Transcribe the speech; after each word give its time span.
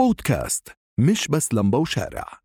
بودكاست 0.00 0.68
مش 1.00 1.28
بس 1.28 1.54
لمبة 1.54 1.78
وشارع. 1.78 2.38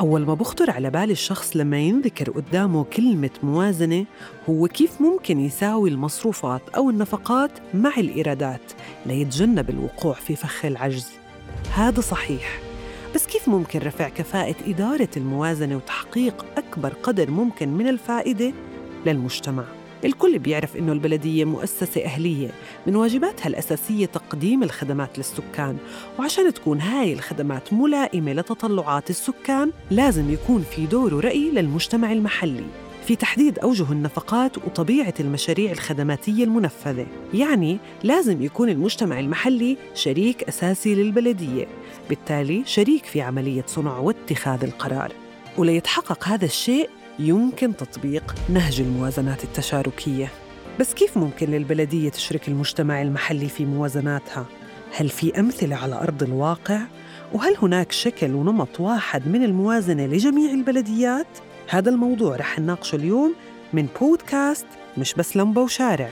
أول 0.00 0.26
ما 0.26 0.34
بخطر 0.34 0.70
على 0.70 0.90
بال 0.90 1.10
الشخص 1.10 1.56
لما 1.56 1.78
ينذكر 1.78 2.30
قدامه 2.30 2.84
كلمة 2.84 3.30
موازنة 3.42 4.06
هو 4.50 4.68
كيف 4.68 5.00
ممكن 5.00 5.40
يساوي 5.40 5.90
المصروفات 5.90 6.68
أو 6.68 6.90
النفقات 6.90 7.50
مع 7.74 7.92
الإيرادات 7.96 8.72
ليتجنب 9.06 9.70
الوقوع 9.70 10.14
في 10.14 10.36
فخ 10.36 10.64
العجز؟ 10.64 11.10
هذا 11.74 12.00
صحيح. 12.00 12.60
بس 13.14 13.26
كيف 13.26 13.48
ممكن 13.48 13.78
رفع 13.78 14.08
كفاءة 14.08 14.56
إدارة 14.66 15.10
الموازنة 15.16 15.76
وتحقيق 15.76 16.44
أكبر 16.56 16.92
قدر 17.02 17.30
ممكن 17.30 17.68
من 17.68 17.88
الفائدة 17.88 18.52
للمجتمع؟ 19.06 19.75
الكل 20.04 20.38
بيعرف 20.38 20.76
إنه 20.76 20.92
البلدية 20.92 21.44
مؤسسة 21.44 22.04
أهلية 22.04 22.50
من 22.86 22.96
واجباتها 22.96 23.48
الأساسية 23.48 24.06
تقديم 24.06 24.62
الخدمات 24.62 25.18
للسكان. 25.18 25.76
وعشان 26.18 26.54
تكون 26.54 26.80
هاي 26.80 27.12
الخدمات 27.12 27.72
ملائمة 27.72 28.32
لتطلعات 28.32 29.10
السكان 29.10 29.72
لازم 29.90 30.30
يكون 30.30 30.64
في 30.76 30.86
دور 30.86 31.14
ورأي 31.14 31.50
للمجتمع 31.50 32.12
المحلي. 32.12 32.64
في 33.06 33.16
تحديد 33.16 33.58
أوجه 33.58 33.92
النفقات 33.92 34.58
وطبيعة 34.58 35.14
المشاريع 35.20 35.72
الخدماتية 35.72 36.44
المنفذة. 36.44 37.06
يعني 37.34 37.78
لازم 38.04 38.42
يكون 38.42 38.68
المجتمع 38.68 39.20
المحلي 39.20 39.76
شريك 39.94 40.42
أساسي 40.42 40.94
للبلدية. 40.94 41.66
بالتالي 42.08 42.62
شريك 42.66 43.04
في 43.04 43.20
عملية 43.20 43.64
صنع 43.66 43.98
واتخاذ 43.98 44.64
القرار. 44.64 45.12
وليتحقق 45.58 46.28
هذا 46.28 46.44
الشيء 46.44 46.90
يمكن 47.18 47.76
تطبيق 47.76 48.34
نهج 48.48 48.80
الموازنات 48.80 49.44
التشاركية 49.44 50.28
بس 50.80 50.94
كيف 50.94 51.16
ممكن 51.16 51.50
للبلدية 51.50 52.08
تشرك 52.10 52.48
المجتمع 52.48 53.02
المحلي 53.02 53.48
في 53.48 53.64
موازناتها؟ 53.64 54.46
هل 54.96 55.08
في 55.08 55.40
أمثلة 55.40 55.76
على 55.76 55.94
أرض 55.94 56.22
الواقع؟ 56.22 56.80
وهل 57.32 57.56
هناك 57.62 57.92
شكل 57.92 58.34
ونمط 58.34 58.80
واحد 58.80 59.28
من 59.28 59.44
الموازنة 59.44 60.06
لجميع 60.06 60.50
البلديات؟ 60.50 61.26
هذا 61.68 61.90
الموضوع 61.90 62.36
رح 62.36 62.58
نناقشه 62.58 62.96
اليوم 62.96 63.34
من 63.72 63.86
بودكاست 64.00 64.66
مش 64.98 65.14
بس 65.14 65.36
لمبة 65.36 65.60
وشارع 65.60 66.10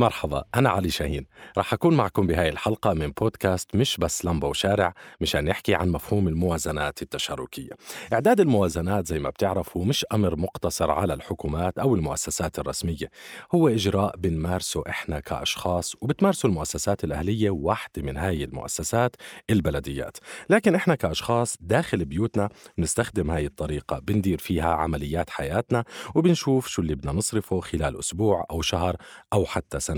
مرحبا 0.00 0.44
أنا 0.54 0.70
علي 0.70 0.90
شاهين. 0.90 1.26
رح 1.58 1.72
أكون 1.72 1.96
معكم 1.96 2.26
بهاي 2.26 2.48
الحلقة 2.48 2.94
من 2.94 3.10
بودكاست 3.20 3.76
مش 3.76 3.96
بس 3.96 4.24
لمبة 4.24 4.48
وشارع 4.48 4.94
مشان 5.20 5.44
نحكي 5.44 5.74
عن 5.74 5.88
مفهوم 5.88 6.28
الموازنات 6.28 7.02
التشاركية. 7.02 7.70
إعداد 8.12 8.40
الموازنات 8.40 9.06
زي 9.06 9.18
ما 9.18 9.30
بتعرفوا 9.30 9.84
مش 9.84 10.06
أمر 10.12 10.36
مقتصر 10.36 10.90
على 10.90 11.14
الحكومات 11.14 11.78
أو 11.78 11.94
المؤسسات 11.94 12.58
الرسمية. 12.58 13.10
هو 13.54 13.68
إجراء 13.68 14.16
بنمارسه 14.16 14.82
إحنا 14.88 15.20
كأشخاص 15.20 15.96
وبتمارسه 16.00 16.46
المؤسسات 16.46 17.04
الأهلية 17.04 17.50
واحدة 17.50 18.02
من 18.02 18.16
هاي 18.16 18.44
المؤسسات 18.44 19.16
البلديات. 19.50 20.16
لكن 20.50 20.74
إحنا 20.74 20.94
كأشخاص 20.94 21.56
داخل 21.60 22.04
بيوتنا 22.04 22.48
بنستخدم 22.78 23.30
هاي 23.30 23.46
الطريقة 23.46 23.98
بندير 23.98 24.38
فيها 24.38 24.74
عمليات 24.74 25.30
حياتنا 25.30 25.84
وبنشوف 26.14 26.66
شو 26.66 26.82
اللي 26.82 26.94
بدنا 26.94 27.12
نصرفه 27.12 27.60
خلال 27.60 27.98
أسبوع 27.98 28.46
أو 28.50 28.62
شهر 28.62 28.96
أو 29.32 29.44
حتى 29.46 29.80
سنة. 29.80 29.89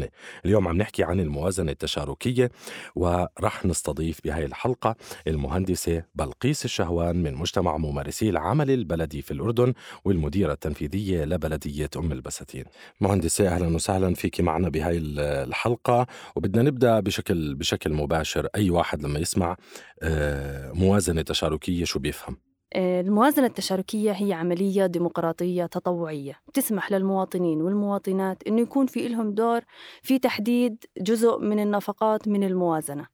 اليوم 0.44 0.68
عم 0.68 0.76
نحكي 0.76 1.04
عن 1.04 1.20
الموازنة 1.20 1.72
التشاركية 1.72 2.50
ورح 2.94 3.66
نستضيف 3.66 4.20
بهاي 4.24 4.44
الحلقة 4.44 4.96
المهندسة 5.26 6.02
بلقيس 6.14 6.64
الشهوان 6.64 7.22
من 7.22 7.34
مجتمع 7.34 7.76
ممارسي 7.76 8.30
العمل 8.30 8.70
البلدي 8.70 9.22
في 9.22 9.30
الأردن 9.30 9.74
والمديرة 10.04 10.52
التنفيذية 10.52 11.24
لبلدية 11.24 11.90
أم 11.96 12.12
البساتين 12.12 12.64
مهندسة 13.00 13.48
أهلا 13.48 13.74
وسهلا 13.74 14.14
فيك 14.14 14.40
معنا 14.40 14.68
بهاي 14.68 14.98
الحلقة. 15.18 16.06
وبدنا 16.36 16.62
نبدأ 16.62 17.00
بشكل 17.00 17.54
بشكل 17.54 17.92
مباشر. 17.92 18.48
أي 18.56 18.70
واحد 18.70 19.02
لما 19.02 19.18
يسمع 19.18 19.56
آه، 20.02 20.72
موازنة 20.72 21.22
تشاركية 21.22 21.84
شو 21.84 21.98
بيفهم؟ 21.98 22.51
الموازنة 22.76 23.46
التشاركية 23.46 24.12
هي 24.12 24.32
عملية 24.32 24.86
ديمقراطية 24.86 25.66
تطوعية. 25.66 26.40
بتسمح 26.48 26.92
للمواطنين 26.92 27.62
والمواطنات 27.62 28.42
أنه 28.46 28.60
يكون 28.60 28.86
في 28.86 29.08
لهم 29.08 29.34
دور 29.34 29.60
في 30.02 30.18
تحديد 30.18 30.84
جزء 31.00 31.38
من 31.38 31.60
النفقات 31.60 32.28
من 32.28 32.44
الموازنة. 32.44 33.06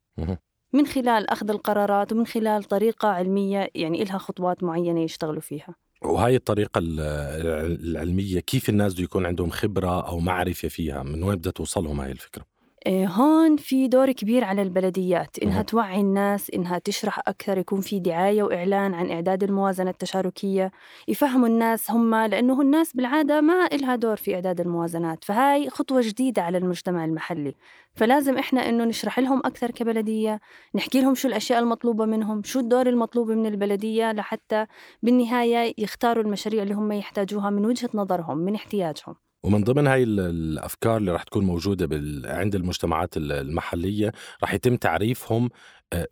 من 0.73 0.87
خلال 0.87 1.31
أخذ 1.31 1.51
القرارات 1.51 2.13
ومن 2.13 2.27
خلال 2.27 2.65
طريقة 2.65 3.09
علمية 3.09 3.69
يعني 3.75 4.03
إلها 4.03 4.19
خطوات 4.19 4.63
معينة 4.63 5.01
يشتغلوا 5.01 5.41
فيها. 5.41 5.75
وهي 6.03 6.37
الطريقة 6.37 6.79
العلمية 6.79 8.41
كيف 8.41 8.69
الناس 8.69 8.95
بده 8.95 9.03
يكون 9.03 9.27
عندهم 9.27 9.51
خبرة 9.51 10.09
أو 10.09 10.19
معرفة 10.19 10.69
فيها؟ 10.69 11.03
من 11.03 11.23
وين 11.23 11.37
بدها 11.37 11.53
توصلهم 11.53 12.01
هاي 12.01 12.13
الفكرة؟ 12.13 12.45
آه، 12.87 13.07
هون 13.07 13.57
في 13.57 13.89
دور 13.89 14.13
كبير 14.13 14.45
على 14.45 14.63
البلديات 14.63 15.39
إنها 15.39 15.63
توعي 15.63 16.01
الناس 16.01 16.51
إنها 16.51 16.79
تشرح 16.79 17.19
أكثر 17.29 17.59
يكون 17.59 17.81
في 17.81 18.01
دعاية 18.01 18.43
وإعلان 18.43 18.95
عن 18.95 19.11
إعداد 19.11 19.43
الموازنة 19.43 19.91
التشاركية 19.91 20.71
يفهموا 21.09 21.49
الناس 21.49 21.91
هم 21.91 22.15
لأنه 22.15 22.61
الناس 22.61 22.97
بالعادة 22.97 23.41
ما 23.41 23.67
إلها 23.73 23.97
دور 23.97 24.17
في 24.17 24.35
إعداد 24.35 24.61
الموازنات 24.61 25.25
فهاي 25.25 25.71
خطوة 25.71 26.01
جديدة 26.05 26.43
على 26.43 26.59
المجتمع 26.59 27.05
المحلي. 27.05 27.55
فلازم 27.95 28.39
إحنا 28.39 28.69
إنه 28.69 28.85
نشرح 28.85 29.19
لهم 29.19 29.39
أكثر 29.45 29.71
كبلدية 29.71 30.41
نحكي 30.75 31.01
لهم 31.01 31.15
شو 31.15 31.29
الأشياء 31.29 31.59
المطلوبة 31.59 32.05
منهم 32.05 32.43
شو 32.43 32.61
الدور 32.61 32.89
المطلوب 32.89 33.31
من 33.31 33.47
البلدية 33.47 34.13
لحتى 34.13 34.67
بالنهاية 35.03 35.75
يختاروا 35.79 36.25
المشاريع 36.25 36.63
اللي 36.63 36.75
هم 36.75 36.93
يحتاجوها 36.93 37.51
من 37.51 37.67
وجهة 37.67 37.91
نظرهم 37.95 38.39
من 38.39 38.55
احتياجهم. 38.55 39.28
ومن 39.43 39.65
ضمن 39.65 39.87
هاي 39.87 40.03
الأفكار 40.03 40.97
اللي 40.97 41.13
راح 41.13 41.23
تكون 41.23 41.45
موجودة 41.45 41.89
عند 42.25 42.55
المجتمعات 42.55 43.17
المحلية 43.17 44.13
راح 44.43 44.55
يتم 44.55 44.77
تعريفهم 44.77 45.51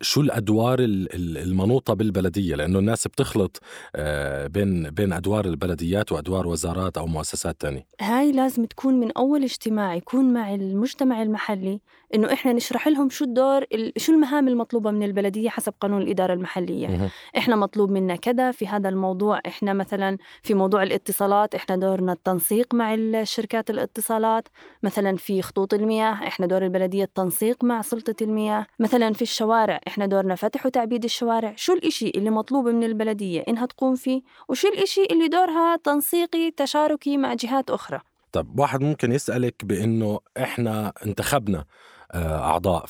شو 0.01 0.21
الأدوار 0.21 0.79
المنوطة 0.79 1.93
بالبلدية؟ 1.93 2.55
لأنه 2.55 2.79
الناس 2.79 3.07
بتخلط 3.07 3.61
آه، 3.95 4.47
بين 4.47 4.89
بين 4.89 5.13
أدوار 5.13 5.45
البلديات 5.45 6.11
وأدوار 6.11 6.47
وزارات 6.47 6.97
أو 6.97 7.07
مؤسسات 7.07 7.61
تانية. 7.61 7.85
هاي 8.01 8.31
لازم 8.31 8.65
تكون 8.65 8.99
من 8.99 9.11
أول 9.17 9.43
اجتماع 9.43 9.95
يكون 9.95 10.33
مع 10.33 10.53
المجتمع 10.53 11.21
المحلي 11.21 11.79
إنه 12.15 12.33
إحنا 12.33 12.53
نشرح 12.53 12.87
لهم 12.87 13.09
شو 13.09 13.25
الدور 13.25 13.65
شو 13.97 14.11
المهام 14.11 14.47
المطلوبة 14.47 14.91
من 14.91 15.03
البلدية 15.03 15.49
حسب 15.49 15.73
قانون 15.81 16.01
الإدارة 16.01 16.33
المحلية. 16.33 17.09
إحنا 17.37 17.55
مطلوب 17.55 17.91
منا 17.91 18.15
كذا 18.15 18.51
في 18.51 18.67
هذا 18.67 18.89
الموضوع 18.89 19.39
إحنا 19.47 19.73
مثلا 19.73 20.17
في 20.43 20.53
موضوع 20.53 20.83
الاتصالات 20.83 21.55
إحنا 21.55 21.75
دورنا 21.75 22.13
التنسيق 22.13 22.75
مع 22.75 22.93
الشركات 22.93 23.69
الاتصالات. 23.69 24.47
مثلا 24.83 25.17
في 25.17 25.41
خطوط 25.41 25.73
المياه 25.73 26.13
إحنا 26.13 26.45
دور 26.45 26.63
البلدية 26.63 27.03
التنسيق 27.03 27.63
مع 27.63 27.81
سلطة 27.81 28.15
المياه. 28.21 28.65
مثلا 28.79 29.13
في 29.13 29.21
الشوارع 29.21 29.66
الشوارع. 29.67 29.79
إحنا 29.87 30.05
دورنا 30.05 30.35
فتح 30.35 30.65
وتعبيد 30.65 31.03
الشوارع. 31.03 31.53
شو 31.55 31.73
الإشي 31.73 32.11
اللي 32.15 32.29
مطلوب 32.29 32.67
من 32.67 32.83
البلدية 32.83 33.43
إنها 33.47 33.65
تقوم 33.65 33.95
فيه؟ 33.95 34.21
وشو 34.49 34.67
الإشي 34.67 35.05
اللي 35.11 35.27
دورها 35.27 35.75
تنسيقي 35.75 36.51
تشاركي 36.51 37.17
مع 37.17 37.33
جهات 37.33 37.69
أخرى؟ 37.69 37.99
طب 38.31 38.59
واحد 38.59 38.81
ممكن 38.81 39.11
يسألك 39.11 39.65
بأنه 39.65 40.19
إحنا 40.37 40.93
انتخبنا 41.05 41.65
آه، 42.11 42.39
أعضاء 42.39 42.85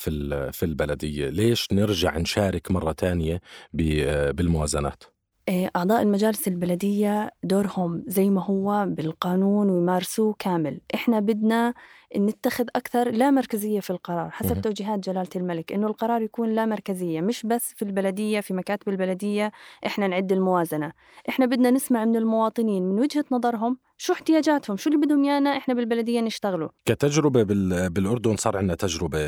في 0.52 0.62
البلدية. 0.62 1.28
ليش 1.28 1.72
نرجع 1.72 2.18
نشارك 2.18 2.70
مرة 2.70 2.92
تانية 2.92 3.40
آه، 3.80 4.30
بالموازنات؟ 4.30 5.04
آه، 5.48 5.70
أعضاء 5.76 6.02
المجالس 6.02 6.48
البلدية 6.48 7.30
دورهم 7.42 8.04
زي 8.06 8.30
ما 8.30 8.44
هو 8.44 8.86
بالقانون 8.88 9.70
ويمارسوه 9.70 10.34
كامل. 10.38 10.80
إحنا 10.94 11.20
بدنا 11.20 11.74
نتخذ 12.16 12.64
أكثر 12.76 13.10
لا 13.10 13.30
مركزية 13.30 13.80
في 13.80 13.90
القرار 13.90 14.30
حسب 14.30 14.60
توجيهات 14.60 14.98
جلالة 14.98 15.28
الملك 15.36 15.72
إنه 15.72 15.86
القرار 15.86 16.22
يكون 16.22 16.48
لا 16.54 16.66
مركزية 16.66 17.20
مش 17.20 17.46
بس 17.46 17.74
في 17.74 17.82
البلدية 17.82 18.40
في 18.40 18.54
مكاتب 18.54 18.88
البلدية 18.88 19.52
إحنا 19.86 20.06
نعد 20.06 20.32
الموازنة. 20.32 20.92
إحنا 21.28 21.46
بدنا 21.46 21.70
نسمع 21.70 22.04
من 22.04 22.16
المواطنين 22.16 22.82
من 22.82 23.00
وجهة 23.00 23.24
نظرهم 23.32 23.78
شو 23.98 24.12
احتياجاتهم 24.12 24.76
شو 24.76 24.90
اللي 24.90 25.06
بدهم 25.06 25.24
يانا 25.24 25.56
إحنا 25.56 25.74
بالبلدية 25.74 26.20
نشتغله. 26.20 26.70
كتجربة 26.84 27.42
بالأردن 27.88 28.36
صار 28.36 28.56
عندنا 28.56 28.74
تجربة 28.74 29.18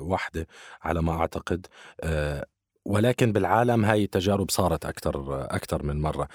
واحدة 0.00 0.46
على 0.82 1.02
ما 1.02 1.12
أعتقد 1.12 1.66
آه، 2.00 2.46
ولكن 2.84 3.32
بالعالم 3.32 3.84
هاي 3.84 4.04
التجارب 4.04 4.50
صارت 4.50 4.86
أكثر 4.86 5.44
أكثر 5.44 5.82
من 5.82 6.00
مرة. 6.00 6.28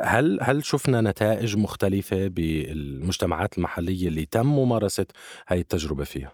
هل 0.00 0.38
هل 0.42 0.64
شفنا 0.64 1.00
نتائج 1.00 1.56
مختلفة 1.56 2.28
بالمجتمعات 2.28 3.58
المحلية 3.58 4.08
اللي 4.08 4.26
تم 4.26 4.46
ممارسة 4.46 5.06
هاي 5.48 5.60
التجربة 5.60 6.04
فيها؟ 6.04 6.32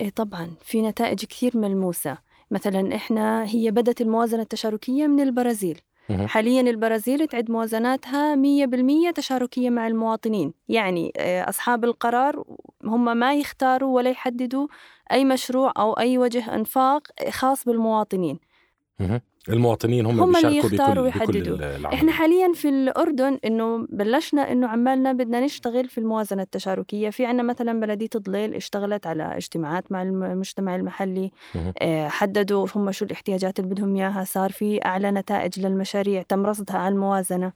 إيه 0.00 0.10
طبعا 0.10 0.50
في 0.62 0.82
نتائج 0.82 1.24
كثير 1.24 1.56
ملموسة. 1.56 2.18
مثلا 2.50 2.96
إحنا 2.96 3.44
هي 3.44 3.70
بدت 3.70 4.00
الموازنة 4.00 4.42
التشاركية 4.42 5.06
من 5.06 5.20
البرازيل. 5.20 5.80
حاليا 6.26 6.60
البرازيل 6.60 7.26
تعد 7.28 7.50
موازناتها 7.50 8.36
100% 8.36 9.12
تشاركية 9.14 9.70
مع 9.70 9.86
المواطنين. 9.86 10.52
يعني 10.68 11.12
آه، 11.16 11.48
أصحاب 11.48 11.84
القرار 11.84 12.44
هم 12.84 13.16
ما 13.16 13.34
يختاروا 13.34 13.96
ولا 13.96 14.10
يحددوا 14.10 14.66
أي 15.12 15.24
مشروع 15.24 15.72
أو 15.78 15.92
أي 15.92 16.18
وجه 16.18 16.54
إنفاق 16.54 17.08
خاص 17.30 17.64
بالمواطنين. 17.64 18.38
المواطنين 19.48 20.06
هم, 20.06 20.20
هم 20.20 20.36
اللي 20.36 20.48
بيشاركوا 20.48 20.70
يختاروا 20.70 21.10
بكل, 21.10 21.20
بكل 21.20 21.36
ويحددوا. 21.36 21.76
العمل. 21.76 21.94
إحنا 21.94 22.12
حاليا 22.12 22.52
في 22.54 22.68
الأردن 22.68 23.38
إنه 23.44 23.86
بلشنا 23.90 24.52
إنه 24.52 24.68
عمالنا 24.68 25.12
بدنا 25.12 25.40
نشتغل 25.40 25.88
في 25.88 25.98
الموازنة 25.98 26.42
التشاركية. 26.42 27.10
في 27.10 27.26
عنا 27.26 27.42
مثلا 27.42 27.80
بلدية 27.80 28.08
ضليل 28.16 28.54
اشتغلت 28.54 29.06
على 29.06 29.36
اجتماعات 29.36 29.92
مع 29.92 30.02
المجتمع 30.02 30.76
المحلي. 30.76 31.30
آه، 31.82 32.08
حددوا 32.08 32.66
هم 32.74 32.92
شو 32.92 33.04
الاحتياجات 33.04 33.58
اللي 33.58 33.74
بدهم 33.74 33.96
إياها. 33.96 34.24
صار 34.24 34.52
في 34.52 34.84
أعلى 34.84 35.10
نتائج 35.10 35.60
للمشاريع 35.60 36.22
تم 36.22 36.46
رصدها 36.46 36.76
على 36.76 36.92
الموازنة. 36.94 37.52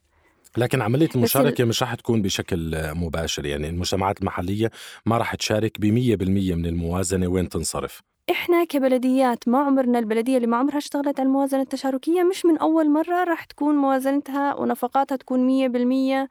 لكن 0.57 0.83
عملية 0.83 1.09
المشاركة 1.15 1.65
مش 1.65 1.83
رح 1.83 1.95
تكون 1.95 2.23
بشكل 2.23 2.77
مباشر. 2.95 3.47
يعني 3.47 3.69
المجتمعات 3.69 4.21
المحلية 4.21 4.71
ما 5.07 5.19
رح 5.19 5.35
تشارك 5.35 5.81
بمية 5.81 6.17
بالمية 6.17 6.55
من 6.55 6.67
الموازنة 6.67 7.27
وين 7.27 7.49
تنصرف. 7.49 8.03
إحنا 8.31 8.65
كبلديات 8.65 9.49
ما 9.49 9.59
عمرنا 9.59 9.99
البلدية 9.99 10.37
اللي 10.37 10.47
ما 10.47 10.57
عمرها 10.57 10.79
اشتغلت 10.79 11.21
على 11.21 11.27
الموازنة 11.27 11.63
التشاركية 11.63 12.23
مش 12.23 12.47
من 12.47 12.59
أول 12.59 12.91
مرة 12.91 13.25
راح 13.25 13.45
تكون 13.45 13.75
موازنتها 13.77 14.55
ونفقاتها 14.55 15.17
تكون 15.17 15.69
100% 15.69 16.29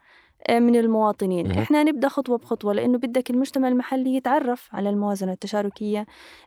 من 0.51 0.75
المواطنين 0.75 1.47
مهم. 1.49 1.59
إحنا 1.59 1.83
نبدأ 1.83 2.07
خطوة 2.07 2.37
بخطوة 2.37 2.73
لأنه 2.73 2.97
بدك 2.97 3.29
المجتمع 3.29 3.67
المحلي 3.67 4.15
يتعرف 4.15 4.69
على 4.73 4.89
الموازنة 4.89 5.31
التشاركية 5.31 6.05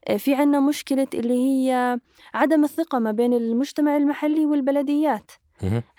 آه، 0.08 0.16
في 0.16 0.34
عنا 0.34 0.60
مشكلة 0.60 1.06
اللي 1.14 1.34
هي 1.34 1.98
عدم 2.34 2.64
الثقة 2.64 2.98
ما 2.98 3.12
بين 3.12 3.32
المجتمع 3.34 3.96
المحلي 3.96 4.46
والبلديات. 4.46 5.30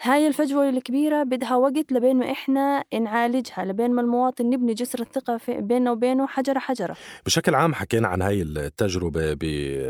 هاي 0.01 0.27
الفجوة 0.27 0.69
الكبيرة 0.69 1.23
بدها 1.23 1.55
وقت 1.55 1.91
لبين 1.91 2.15
ما 2.15 2.31
إحنا 2.31 2.83
نعالجها 3.01 3.65
لبين 3.65 3.91
ما 3.91 4.01
المواطن 4.01 4.45
نبني 4.49 4.73
جسر 4.73 5.01
الثقة 5.01 5.39
بيننا 5.49 5.91
وبينه 5.91 6.27
حجرة 6.27 6.59
حجرة 6.59 6.95
بشكل 7.25 7.55
عام 7.55 7.73
حكينا 7.73 8.07
عن 8.07 8.21
هاي 8.21 8.41
التجربة 8.41 9.33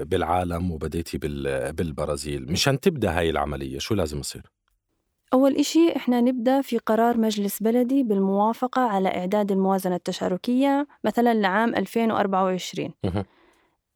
بالعالم 0.03 0.71
وبديتي 0.71 1.17
بال- 1.17 1.73
بالبرازيل 1.73 2.51
مشان 2.51 2.79
تبدأ 2.79 3.17
هاي 3.19 3.29
العملية 3.29 3.79
شو 3.79 3.95
لازم 3.95 4.19
يصير؟ 4.19 4.41
أول 5.33 5.55
إشي 5.55 5.95
إحنا 5.95 6.21
نبدأ 6.21 6.61
في 6.61 6.77
قرار 6.77 7.17
مجلس 7.17 7.63
بلدي 7.63 8.03
بالموافقة 8.03 8.81
على 8.81 9.09
إعداد 9.09 9.51
الموازنة 9.51 9.95
التشاركية 9.95 10.87
مثلا 11.03 11.33
لعام 11.33 11.75
2024 11.75 12.93
مهم. 13.03 13.23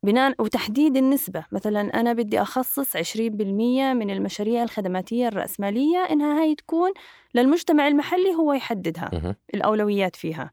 بناء 0.06 0.36
وتحديد 0.40 0.98
النسبة. 0.98 1.46
مثلا 1.52 2.00
أنا 2.00 2.14
بدي 2.14 2.42
أخصص 2.42 2.96
20% 2.96 3.94
من 3.94 4.10
المشاريع 4.10 4.64
الخدماتية 4.64 5.28
الرأسمالية 5.28 5.98
إنها 5.98 6.42
هاي 6.42 6.56
تكون 6.56 6.92
للمجتمع 7.36 7.88
المحلي 7.88 8.36
هو 8.36 8.54
يحددها. 8.54 9.36
الأولويات 9.54 10.16
فيها. 10.16 10.52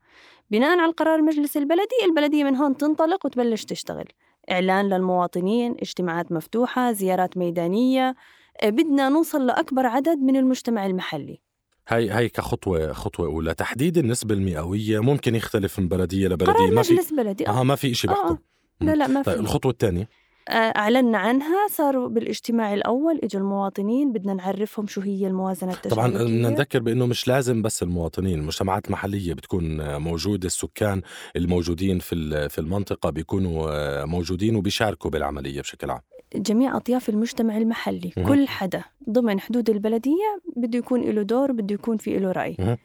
بناء 0.50 0.78
على 0.78 0.90
القرار 0.90 1.14
المجلس 1.14 1.56
البلدي 1.56 2.04
البلدية 2.04 2.44
من 2.44 2.56
هون 2.56 2.76
تنطلق 2.76 3.26
وتبلش 3.26 3.64
تشتغل. 3.64 4.04
إعلان 4.50 4.88
للمواطنين 4.88 5.76
اجتماعات 5.82 6.32
مفتوحة 6.32 6.92
زيارات 6.92 7.36
ميدانية. 7.36 8.16
آه، 8.62 8.70
بدنا 8.70 9.08
نوصل 9.08 9.46
لأكبر 9.46 9.86
عدد 9.86 10.18
من 10.18 10.36
المجتمع 10.36 10.86
المحلي. 10.86 11.40
هاي 11.88 12.08
هاي 12.10 12.28
كخطوة 12.28 12.92
خطوة 12.92 13.26
أولى. 13.26 13.54
تحديد 13.54 13.98
النسبة 13.98 14.34
المئوية 14.34 15.00
ممكن 15.00 15.34
يختلف 15.34 15.78
من 15.78 15.88
بلدية 15.88 16.28
لبلدية. 16.28 16.52
قرار 16.52 16.70
ما 16.74 16.82
في 16.82 17.14
بلدي. 17.16 17.48
آه. 17.48 17.60
آه 17.60 17.64
ما 17.64 17.74
في 17.74 17.90
إشي 17.90 18.08
آه، 18.08 18.12
بحكم. 18.12 18.38
لا 18.82 18.94
لا 18.94 19.06
ما 19.06 19.22
طيب 19.22 19.34
في. 19.34 19.40
الخطوة 19.40 19.72
الثانية. 19.72 20.08
آه، 20.48 20.52
أعلنا 20.52 21.18
عنها 21.18 21.68
صاروا 21.70 22.08
بالاجتماع 22.08 22.74
الأول 22.74 23.20
إجوا 23.24 23.40
المواطنين 23.40 24.12
بدنا 24.12 24.34
نعرفهم 24.34 24.86
شو 24.86 25.00
هي 25.00 25.26
الموازنة 25.26 25.74
طبعا 25.74 26.06
التشاركية 26.06 26.24
بدنا 26.24 26.50
نذكر 26.50 26.78
بأنه 26.78 27.06
مش 27.06 27.28
لازم 27.28 27.62
بس 27.62 27.82
المواطنين 27.82 28.38
المجتمعات 28.38 28.86
المحلية 28.86 29.34
بتكون 29.34 29.96
موجودة 29.96 30.46
السكان 30.46 31.02
الموجودين 31.36 31.98
في 31.98 32.48
في 32.48 32.58
المنطقة 32.58 33.10
بيكونوا 33.10 34.04
موجودين 34.04 34.56
وبيشاركوا 34.56 35.10
بالعملية 35.10 35.60
بشكل 35.60 35.90
عام. 35.90 36.00
جميع 36.34 36.76
أطياف 36.76 37.08
المجتمع 37.08 37.56
المحلي. 37.56 38.10
كل 38.26 38.48
حدا 38.48 38.82
ضمن 39.10 39.40
حدود 39.40 39.70
البلدية 39.70 40.40
بده 40.56 40.78
يكون 40.78 41.00
له 41.00 41.22
دور 41.22 41.52
بده 41.52 41.74
يكون 41.74 41.96
في 41.96 42.18
له 42.18 42.32
رأي. 42.32 42.78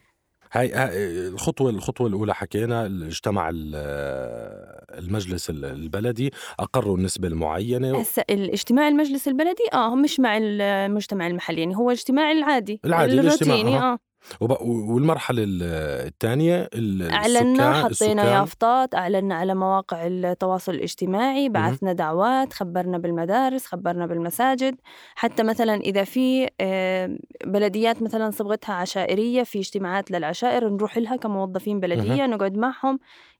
هاي 0.51 0.71
هاي 0.73 1.27
الخطوة 1.27 1.69
الخطوة 1.69 2.07
الأولى 2.07 2.35
حكينا 2.35 2.85
اجتمع 2.85 3.49
ال- 3.49 3.75
المجلس 4.99 5.49
ال- 5.49 5.65
البلدي 5.65 6.31
أقروا 6.59 6.97
النسبة 6.97 7.27
المعينة 7.27 7.99
هسا 7.99 8.23
الاجتماع 8.29 8.87
المجلس 8.87 9.27
البلدي؟ 9.27 9.63
آه 9.73 9.95
مش 9.95 10.19
مع 10.19 10.37
المجتمع 10.41 11.27
المحلي 11.27 11.59
يعني 11.61 11.75
هو 11.77 11.91
اجتماع 11.91 12.31
العادي 12.31 12.79
العادي، 12.85 13.13
الاجتماع، 13.19 13.55
وب- 13.93 13.99
والمرحلة 14.41 15.43
ال- 15.43 15.63
الثانية 16.07 16.69
ال- 16.73 17.11
أعلنا 17.11 17.73
حطينا 17.83 18.23
يافطات 18.33 18.95
أعلنا 18.95 19.35
على 19.35 19.55
مواقع 19.55 20.07
التواصل 20.07 20.71
الاجتماعي 20.73 21.49
بعثنا 21.49 21.93
دعوات 21.93 22.53
خبرنا 22.53 22.97
بالمدارس 22.97 23.65
خبرنا 23.65 24.05
بالمساجد. 24.05 24.75
حتى 25.15 25.43
مثلا 25.43 25.75
إذا 25.75 26.03
في 26.03 26.47
بلديات 27.45 28.01
مثلا 28.01 28.31
صبغتها 28.31 28.73
عشائرية 28.75 29.43
في 29.43 29.59
اجتماعات 29.59 30.11
للعشائر 30.11 30.69
نروح 30.69 30.97
لها 30.97 31.15
كموظفين 31.15 31.79
بلدية 31.79 32.25
نقعد 32.25 32.57
معهم. 32.57 32.99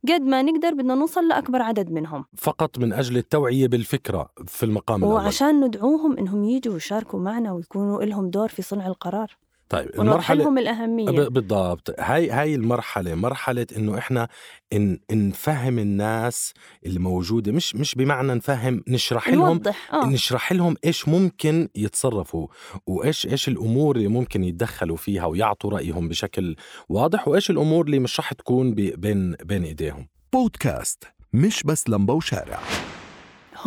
قد 0.09 0.21
ما 0.21 0.41
نقدر 0.41 0.73
بدنا 0.73 0.95
نوصل 0.95 1.27
لأكبر 1.27 1.61
عدد 1.61 1.91
منهم. 1.91 2.25
فقط 2.37 2.77
من 2.79 2.93
أجل 2.93 3.17
التوعية 3.17 3.67
بالفكرة 3.67 4.29
في 4.47 4.63
المقام 4.63 5.03
الأول. 5.03 5.13
وعشان 5.15 5.65
ندعوهم 5.65 6.17
إنهم 6.17 6.43
يجوا 6.43 6.73
ويشاركوا 6.73 7.19
معنا 7.19 7.51
ويكونوا 7.51 8.03
لهم 8.03 8.29
دور 8.29 8.47
في 8.47 8.61
صنع 8.61 8.87
القرار. 8.87 9.37
طيب 9.69 9.89
المرحلة 9.99 10.43
لهم 10.43 10.57
الأهمية. 10.57 11.05
بالضبط. 11.05 11.95
هاي 11.99 12.29
هاي 12.29 12.55
المرحلة 12.55 13.15
مرحلة 13.15 13.67
إنه 13.77 13.97
إحنا 13.97 14.27
إن 14.73 14.99
نفهم 15.11 15.79
الناس 15.79 16.53
اللي 16.85 16.99
موجودة 16.99 17.51
مش 17.51 17.75
مش 17.75 17.95
بمعنى 17.95 18.33
نفهم 18.33 18.83
نشرح 18.87 19.29
لهم 19.29 19.39
نوضح 19.39 19.93
آه. 19.93 20.05
نشرح 20.05 20.51
لهم 20.51 20.75
إيش 20.85 21.07
ممكن 21.07 21.69
يتصرفوا 21.75 22.47
وإيش 22.87 23.27
إيش 23.27 23.47
الأمور 23.47 23.95
اللي 23.95 24.07
ممكن 24.07 24.43
يتدخلوا 24.43 24.97
فيها 24.97 25.25
ويعطوا 25.25 25.71
رأيهم 25.71 26.07
بشكل 26.09 26.55
واضح 26.89 27.27
وإيش 27.27 27.49
الأمور 27.49 27.85
اللي 27.85 27.99
مش 27.99 28.19
رح 28.19 28.33
تكون 28.33 28.73
بين 28.73 29.31
بين 29.31 29.63
إيديهم. 29.63 30.07
بودكاست 30.33 31.03
مش 31.33 31.63
بس 31.63 31.89
لمبة 31.89 32.13
وشارع. 32.13 32.59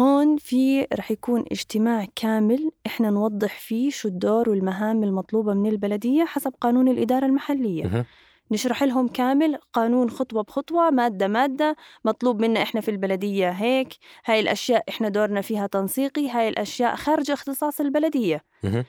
هون 0.01 0.37
في 0.37 0.87
رح 0.95 1.11
يكون 1.11 1.45
اجتماع 1.53 2.07
كامل 2.17 2.71
إحنا 2.87 3.11
نوضح 3.11 3.59
فيه 3.61 3.91
شو 3.91 4.09
الدور 4.09 4.51
والمهام 4.51 5.05
المطلوبة 5.05 5.55
من 5.55 5.71
البلدية 5.71 6.25
حسب 6.25 6.53
قانون 6.61 6.89
الإدارة 6.89 7.27
المحلية. 7.27 7.85
نشرح 8.53 8.83
لهم 8.83 9.09
كامل 9.09 9.59
قانون 9.73 10.11
خطوة 10.11 10.43
بخطوة 10.43 10.91
مادة 10.91 11.29
مادة 11.29 11.77
مطلوب 12.05 12.43
منا 12.43 12.63
إحنا 12.63 12.81
في 12.81 12.91
البلدية 12.91 13.51
هيك 13.51 13.89
هاي 14.25 14.41
الأشياء 14.41 14.85
إحنا 14.89 15.09
دورنا 15.09 15.41
فيها 15.41 15.67
تنسيقي 15.67 16.29
هاي 16.31 16.49
الأشياء 16.49 16.97
خارج 16.97 17.31
اختصاص 17.31 17.81
البلدية. 17.81 18.45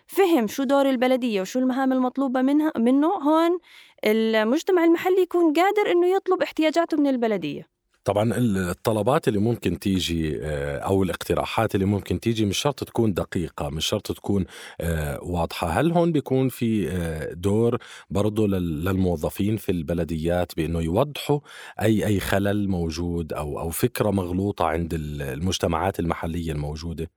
فهم 0.08 0.48
شو 0.48 0.64
دور 0.64 0.90
البلدية 0.90 1.42
وشو 1.42 1.60
المهام 1.60 1.92
المطلوبة 1.94 2.42
منها 2.42 2.72
منه 2.78 3.08
هون 3.08 3.60
المجتمع 4.06 4.84
المحلي 4.84 5.22
يكون 5.22 5.54
قادر 5.54 5.92
إنه 5.92 6.08
يطلب 6.08 6.42
احتياجاته 6.42 6.98
من 6.98 7.08
البلدية 7.08 7.71
طبعا 8.04 8.32
الطلبات 8.38 9.28
اللي 9.28 9.40
ممكن 9.40 9.80
تيجي 9.80 10.40
آه، 10.44 10.78
أو 10.80 11.04
الاقتراحات 11.04 11.76
اللي 11.76 11.86
ممكن 11.86 12.20
تيجي 12.20 12.46
مش 12.46 12.58
شرط 12.58 12.84
تكون 12.84 13.14
دقيقة 13.14 13.70
مش 13.70 13.86
شرط 13.86 14.12
تكون 14.12 14.46
آه، 14.82 15.20
واضحة. 15.24 15.68
هل 15.68 15.92
هون 15.92 16.12
بيكون 16.12 16.50
في 16.50 16.90
آه، 16.92 17.34
دور 17.34 17.78
برضه 18.10 18.48
لل- 18.48 18.86
للموظفين 18.86 19.58
في 19.58 19.72
البلديات 19.72 20.56
بأنه 20.58 20.82
يوضحوا 20.82 21.40
أي 21.82 22.06
أي 22.06 22.20
خلل 22.20 22.70
موجود 22.70 23.34
أو 23.34 23.60
أو 23.60 23.70
فكرة 23.70 24.10
مغلوطة 24.12 24.66
عند 24.66 24.94
ال- 24.94 25.22
المجتمعات 25.22 26.00
المحلية 26.00 26.52
الموجودة؟ 26.52 27.08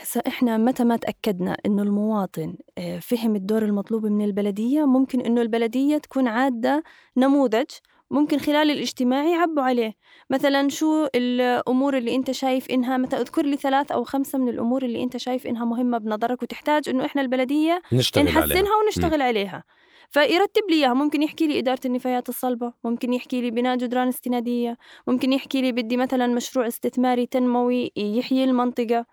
هسا 0.00 0.20
إحنا 0.20 0.56
متى 0.56 0.84
ما 0.84 0.96
تأكدنا 0.96 1.56
إنه 1.66 1.82
المواطن 1.82 2.54
فهم 3.00 3.36
الدور 3.36 3.62
المطلوب 3.64 4.06
من 4.06 4.24
البلدية 4.24 4.84
ممكن 4.86 5.20
إنه 5.20 5.42
البلدية 5.42 5.98
تكون 5.98 6.28
عادة 6.28 6.82
نموذج 7.16 7.64
ممكن 8.10 8.38
خلال 8.38 8.70
الاجتماع 8.70 9.24
يعبوا 9.24 9.62
عليه. 9.62 9.92
مثلا 10.30 10.68
شو 10.68 11.06
الأمور 11.14 11.96
اللي 11.96 12.14
أنت 12.14 12.30
شايف 12.30 12.70
إنها 12.70 12.96
مثلا 12.96 13.20
اذكر 13.20 13.46
لي 13.46 13.56
ثلاث 13.56 13.92
أو 13.92 14.04
خمسة 14.04 14.38
من 14.38 14.48
الأمور 14.48 14.82
اللي 14.82 15.02
أنت 15.02 15.16
شايف 15.16 15.46
إنها 15.46 15.64
مهمة 15.64 15.98
بنظرك 15.98 16.42
وتحتاج 16.42 16.88
إنه 16.88 17.04
إحنا 17.04 17.22
البلدية 17.22 17.82
نشتغل 17.92 18.28
عليها. 18.28 18.40
نحسنها 18.40 18.72
ونشتغل 18.84 19.22
عليها. 19.22 19.64
فيرتب 20.10 20.62
لي 20.70 20.76
إياها. 20.76 20.94
ممكن 20.94 21.22
يحكي 21.22 21.46
لي 21.46 21.58
إدارة 21.58 21.80
النفايات 21.84 22.28
الصلبة 22.28 22.72
ممكن 22.84 23.12
يحكي 23.12 23.40
لي 23.40 23.50
بناء 23.50 23.76
جدران 23.76 24.08
استنادية 24.08 24.78
ممكن 25.06 25.32
يحكي 25.32 25.62
لي 25.62 25.72
بدي 25.72 25.96
مثلا 25.96 26.26
مشروع 26.26 26.66
استثماري 26.66 27.26
تنموي 27.26 27.92
يحيي 27.96 28.44
المنطقة. 28.44 29.06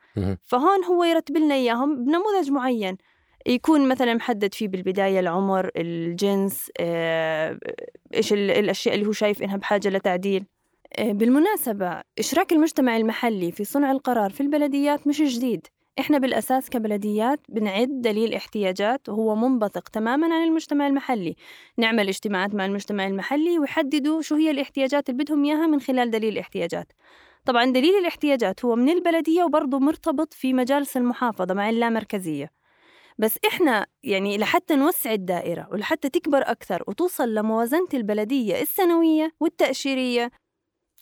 فهون 0.46 0.84
هو 0.84 1.04
يرتب 1.04 1.38
لنا 1.38 1.56
إياهم 1.56 2.06
بنموذج 2.06 2.52
معين. 2.52 2.98
يكون 3.46 3.88
مثلا 3.88 4.14
محدد 4.14 4.54
فيه 4.54 4.68
بالبداية 4.68 5.20
العمر 5.20 5.70
الجنس 5.76 6.72
آه، 6.80 7.60
إيش 8.14 8.34
ال- 8.34 8.52
الأشياء 8.52 8.96
اللي 8.96 9.08
هو 9.08 9.12
شايف 9.12 9.44
إنها 9.44 9.58
بحاجة 9.58 9.90
لتعديل. 9.90 10.46
آه، 11.00 11.12
بالمناسبة 11.12 12.02
إشراك 12.20 12.52
المجتمع 12.54 12.98
المحلي 12.98 13.52
في 13.52 13.64
صنع 13.64 13.92
القرار 13.92 14.30
في 14.30 14.42
البلديات 14.42 15.08
مش 15.08 15.22
جديد. 15.22 15.68
إحنا 16.00 16.18
بالأساس 16.18 16.70
كبلديات 16.70 17.40
بنعد 17.50 17.88
دليل 18.02 18.34
احتياجات 18.34 19.10
وهو 19.10 19.36
منبثق 19.36 19.90
تماما 19.90 20.36
عن 20.36 20.44
المجتمع 20.48 20.88
المحلي. 20.88 21.36
نعمل 21.78 22.08
اجتماعات 22.08 22.56
مع 22.56 22.66
المجتمع 22.66 23.08
المحلي 23.08 23.60
ويحددوا 23.60 24.22
شو 24.22 24.36
هي 24.36 24.52
الاحتياجات 24.52 25.10
اللي 25.10 25.24
بدهم 25.24 25.46
إياها 25.46 25.68
من 25.68 25.82
خلال 25.82 26.12
دليل 26.12 26.34
الاحتياجات. 26.34 26.92
طبعا 27.46 27.66
دليل 27.66 27.96
الاحتياجات 28.00 28.66
هو 28.66 28.76
من 28.76 28.90
البلدية 28.90 29.44
وبرضه 29.44 29.80
مرتبط 29.80 30.34
في 30.34 30.54
مجالس 30.54 30.98
المحافظة 30.98 31.54
مع 31.54 31.70
اللامركزيه 31.70 32.61
بس 33.22 33.38
إحنا 33.48 33.88
يعني 34.04 34.38
لحتى 34.38 34.75
نوسع 34.75 35.13
الدائرة 35.13 35.68
ولحتى 35.72 36.10
تكبر 36.10 36.42
أكثر 36.42 36.84
وتوصل 36.88 37.34
لموازنة 37.34 37.88
البلدية 37.94 38.62
السنوية 38.62 39.32
والتأشيرية 39.40 40.32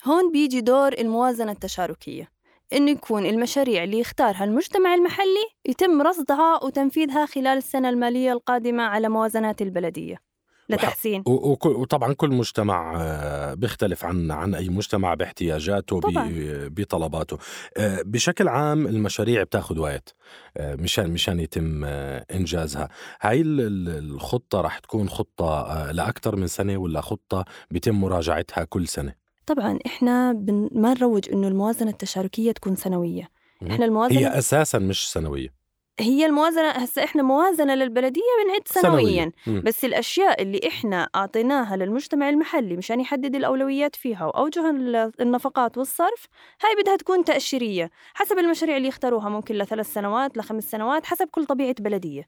هون 0.06 0.32
بيجي 0.32 0.62
دور 0.62 0.94
الموازنة 0.94 1.52
التشاركية 1.52 2.32
إنه 2.74 2.92
يكون 2.92 3.26
المشاريع 3.26 3.84
اللي 3.84 4.00
يختارها 4.00 4.44
المجتمع 4.44 4.94
المحلي 4.94 5.50
يتم 5.66 6.02
رصدها 6.02 6.64
وتنفيذها 6.64 7.26
خلال 7.26 7.58
السنة 7.58 7.90
المالية 7.90 8.32
القادمة 8.32 8.84
على 8.84 9.10
موازنات 9.10 9.62
البلدية. 9.62 10.29
لتحسين 10.70 11.24
وطبعا 11.66 12.14
كل 12.14 12.30
مجتمع 12.30 12.94
آه، 13.02 13.54
بيختلف 13.54 14.06
عن 14.06 14.32
عن 14.32 14.56
أي 14.56 14.70
مجتمع 14.70 15.14
باحتياجاته 15.14 16.00
طبعاً. 16.00 16.30
بطلباته. 16.68 17.38
آه، 17.78 18.02
بشكل 18.06 18.48
عام 18.48 18.88
المشاريع 18.88 19.44
بتاخذ 19.44 19.80
وقت 19.80 20.16
آه، 20.58 20.76
مشان 20.76 21.12
مشان 21.12 21.40
يتم 21.40 21.84
إنجازها. 22.32 22.90
هاي 23.22 23.42
ال- 23.42 23.62
ال- 23.62 24.14
الخطة 24.14 24.62
رح 24.62 24.80
تكون 24.80 25.10
خطة 25.10 25.92
لأكثر 25.92 26.36
من 26.36 26.48
سنة 26.48 26.78
ولا 26.78 27.02
خطة 27.02 27.46
بيتم 27.72 27.96
مراجعتها 28.02 28.64
كل 28.64 28.88
سنة؟ 28.88 29.14
طبعا 29.46 29.80
إحنا 29.86 30.34
بن... 30.34 30.70
ما 30.72 30.94
نروج 30.94 31.30
إنه 31.34 31.48
الموازنة 31.48 31.92
التشاركية 31.92 32.52
تكون 32.52 32.76
سنوية. 32.76 33.30
مم. 33.62 33.72
إحنا 33.72 33.86
الموازنة 33.86 34.20
هي 34.20 34.38
أساسا 34.38 34.80
مش 34.80 35.12
سنوية. 35.12 35.59
هي 36.00 36.26
الموازنة 36.26 36.70
هسا 36.70 37.04
إحنا 37.04 37.24
موازنة 37.24 37.76
للبلدية 37.76 38.22
بنعد 38.46 38.62
سنويا 38.66 39.32
مم. 39.48 39.62
بس 39.66 39.86
الأشياء 39.86 40.42
اللي 40.42 40.62
إحنا 40.68 41.10
أعطيناها 41.16 41.76
للمجتمع 41.78 42.30
المحلي 42.30 42.78
مشان 42.78 43.00
يحدد 43.00 43.36
الأولويات 43.36 43.96
فيها 43.96 44.26
وأوجه 44.26 44.70
ال- 44.70 45.12
النفقات 45.22 45.78
والصرف 45.78 46.26
هاي 46.64 46.84
بدها 46.84 46.96
تكون 46.96 47.24
تأشيرية 47.24 47.90
حسب 48.14 48.38
المشاريع 48.40 48.78
اللي 48.78 48.88
يختاروها 48.88 49.30
ممكن 49.30 49.56
لثلاث 49.56 49.94
سنوات 49.94 50.38
لخمس 50.38 50.72
سنوات 50.72 51.06
حسب 51.06 51.28
كل 51.32 51.46
طبيعة 51.46 51.76
بلدية. 51.80 52.28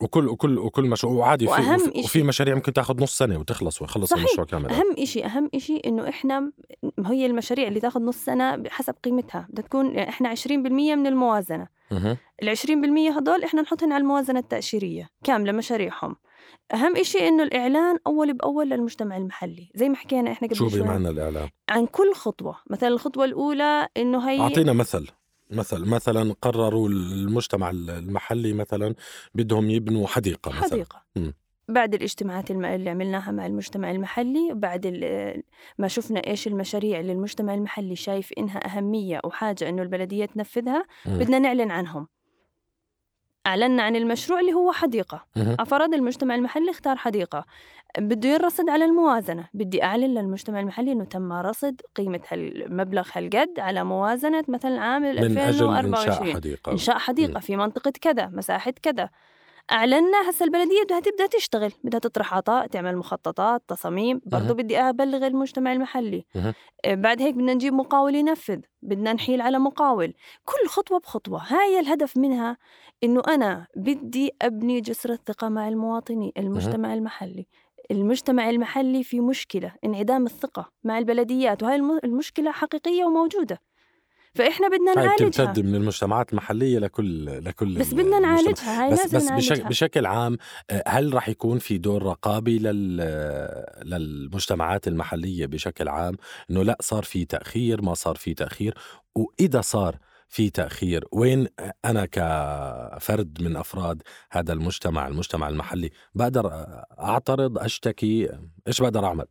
وكل 0.00 0.28
وكل 0.28 0.58
وكل 0.58 0.84
مشروع 0.84 1.12
وعادي 1.12 1.46
في 1.46 1.50
وأهم 1.52 1.74
وفي, 1.74 1.98
وفي 2.00 2.22
مشاريع 2.22 2.54
ممكن 2.54 2.72
تاخذ 2.72 3.02
نص 3.02 3.16
سنة 3.18 3.38
وتخلص 3.38 3.82
ويخلص 3.82 4.10
صحيح. 4.10 4.24
المشروع 4.24 4.46
كامل 4.46 4.70
أهم 4.70 4.94
إشي 4.98 5.24
أهم 5.24 5.50
إشي 5.54 5.76
إنه 5.86 6.08
إحنا 6.08 6.52
هي 7.06 7.26
المشاريع 7.26 7.68
اللي 7.68 7.80
تاخذ 7.80 8.00
نص 8.02 8.16
سنة 8.16 8.62
حسب 8.68 8.94
قيمتها 9.04 9.46
بدها 9.50 9.62
تكون 9.64 9.96
إحنا 9.98 10.34
20% 10.34 10.48
من 10.50 11.06
الموازنة. 11.06 11.75
ال 12.42 12.48
20% 12.48 13.16
هدول 13.16 13.44
إحنا 13.44 13.62
نحطهم 13.62 13.92
على 13.92 14.00
الموازنة 14.02 14.38
التأشيرية 14.38 15.08
كاملة 15.24 15.52
مشاريعهم. 15.52 16.16
أهم 16.74 16.96
إشي 16.96 17.28
إنه 17.28 17.42
الإعلان 17.42 17.98
أول 18.06 18.32
بأول 18.32 18.70
للمجتمع 18.70 19.16
المحلي. 19.16 19.70
زي 19.74 19.88
ما 19.88 19.96
حكينا 19.96 20.32
إحنا 20.32 20.48
قبل 20.48 20.56
شو 20.56 20.68
بمعنى 20.68 21.08
الاعلام 21.08 21.48
عن 21.68 21.86
كل 21.86 22.14
خطوة. 22.14 22.56
مثلا 22.70 22.88
الخطوة 22.88 23.24
الأولى 23.24 23.88
إنه 23.96 24.30
هي 24.30 24.40
أعطينا 24.40 24.72
مثل 24.72 25.06
مثل 25.50 25.84
مثلا 25.84 26.34
قرروا 26.42 26.88
المجتمع 26.88 27.70
المحلي 27.70 28.52
مثلا 28.52 28.94
بدهم 29.34 29.70
يبنوا 29.70 30.06
حديقة 30.06 30.48
مثلا. 30.50 30.62
حديقة. 30.62 31.02
مم. 31.16 31.34
بعد 31.68 31.94
الاجتماعات 31.94 32.50
اللي 32.50 32.90
عملناها 32.90 33.32
مع 33.32 33.46
المجتمع 33.46 33.90
المحلي 33.90 34.52
وبعد 34.52 34.86
ما 35.78 35.88
شفنا 35.88 36.26
إيش 36.26 36.46
المشاريع 36.46 37.00
اللي 37.00 37.12
المجتمع 37.12 37.54
المحلي 37.54 37.96
شايف 37.96 38.32
إنها 38.38 38.66
أهمية 38.66 39.20
وحاجة 39.24 39.68
إنه 39.68 39.82
البلدية 39.82 40.24
تنفذها. 40.24 40.84
بدنا 41.06 41.38
نعلن 41.38 41.70
عنهم. 41.70 42.08
أعلنا 43.46 43.82
عن 43.82 43.96
المشروع 43.96 44.40
اللي 44.40 44.52
هو 44.52 44.72
حديقة. 44.72 45.26
أفراد 45.36 45.94
المجتمع 45.94 46.34
المحلي 46.34 46.70
اختار 46.70 46.96
حديقة. 46.96 47.44
بده 47.98 48.28
ينرصد 48.28 48.68
على 48.68 48.84
الموازنة. 48.84 49.48
بدي 49.54 49.82
أعلن 49.82 50.14
للمجتمع 50.14 50.60
المحلي 50.60 50.92
أنه 50.92 51.04
تم 51.04 51.32
رصد 51.32 51.80
قيمة 51.94 52.20
هالمبلغ 52.28 53.08
هالقد 53.12 53.58
على 53.58 53.84
موازنة 53.84 54.44
مثلا 54.48 54.80
عام 54.80 55.02
من 55.02 55.18
أجل 55.18 55.38
2024 55.38 56.16
إنشاء 56.16 56.34
حديقة. 56.34 56.72
إنشاء 56.72 56.98
حديقة. 56.98 57.40
في 57.40 57.56
منطقة 57.56 57.92
كذا 58.00 58.26
مساحة 58.26 58.74
كذا. 58.82 59.10
أعلنا 59.72 60.30
هسا 60.30 60.44
البلدية 60.44 60.82
بدها 60.84 61.00
تبدأ 61.00 61.26
تشتغل 61.26 61.72
بدها 61.84 62.00
تطرح 62.00 62.34
عطاء 62.34 62.66
تعمل 62.66 62.96
مخططات 62.96 63.62
تصاميم 63.68 64.20
برضو 64.26 64.44
مهم. 64.44 64.56
بدي 64.56 64.78
أبلغ 64.78 65.26
المجتمع 65.26 65.72
المحلي. 65.72 66.24
آه، 66.84 66.94
بعد 66.94 67.22
هيك 67.22 67.34
بدنا 67.34 67.54
نجيب 67.54 67.72
مقاول 67.72 68.14
ينفذ 68.14 68.60
بدنا 68.82 69.12
نحيل 69.12 69.40
على 69.40 69.58
مقاول. 69.58 70.14
كل 70.44 70.68
خطوة 70.68 70.98
بخطوة. 70.98 71.42
هاي 71.46 71.80
الهدف 71.80 72.16
منها 72.16 72.56
إنه 73.04 73.22
أنا 73.28 73.66
بدي 73.76 74.30
أبني 74.42 74.80
جسر 74.80 75.12
الثقة 75.12 75.48
مع 75.48 75.68
المواطنين 75.68 76.32
المجتمع 76.38 76.94
المحلي. 76.94 77.46
المجتمع 77.90 78.50
المحلي 78.50 79.04
في 79.04 79.20
مشكلة 79.20 79.72
انعدام 79.84 80.26
الثقة 80.26 80.70
مع 80.84 80.98
البلديات 80.98 81.62
وهاي 81.62 81.76
الم- 81.76 82.00
المشكلة 82.04 82.52
حقيقية 82.52 83.04
فإحنا 84.36 84.68
بدنا 84.68 84.90
هاي 84.90 85.06
نعالجها. 85.06 85.28
بتمتد 85.28 85.64
من 85.64 85.74
المجتمعات 85.74 86.32
المحلية 86.32 86.78
لكل 86.78 87.44
لكل 87.44 87.78
بس 87.78 87.94
بدنا. 87.94 88.18
نعالجها 88.18 88.84
هاي 88.84 88.92
بس 88.92 88.98
لازم 88.98 89.18
بس 89.18 89.24
بشكل, 89.24 89.54
نعالجها. 89.54 89.68
بشكل 89.68 90.06
عام 90.06 90.36
آه، 90.70 90.82
هل 90.86 91.14
راح 91.14 91.28
يكون 91.28 91.58
في 91.58 91.78
دور 91.78 92.02
رقابي 92.02 92.58
لل 92.58 92.96
للمجتمعات 93.84 94.88
المحلية 94.88 95.46
بشكل 95.46 95.88
عام؟ 95.88 96.16
إنه 96.50 96.62
لا 96.62 96.76
صار 96.80 97.02
في 97.02 97.24
تأخير 97.24 97.82
ما 97.82 97.94
صار 97.94 98.16
في 98.16 98.34
تأخير. 98.34 98.74
وإذا 99.14 99.60
صار 99.60 99.96
في 100.28 100.50
تأخير 100.50 101.04
وين 101.12 101.46
أنا 101.84 102.06
كفرد 102.06 103.42
من 103.42 103.56
أفراد 103.56 104.02
هذا 104.30 104.52
المجتمع 104.52 105.08
المجتمع 105.08 105.48
المحلي 105.48 105.90
بقدر 106.14 106.50
أعترض 106.98 107.58
أشتكي؟ 107.58 108.28
إيش 108.68 108.80
بقدر 108.82 109.04
أعمل؟ 109.04 109.24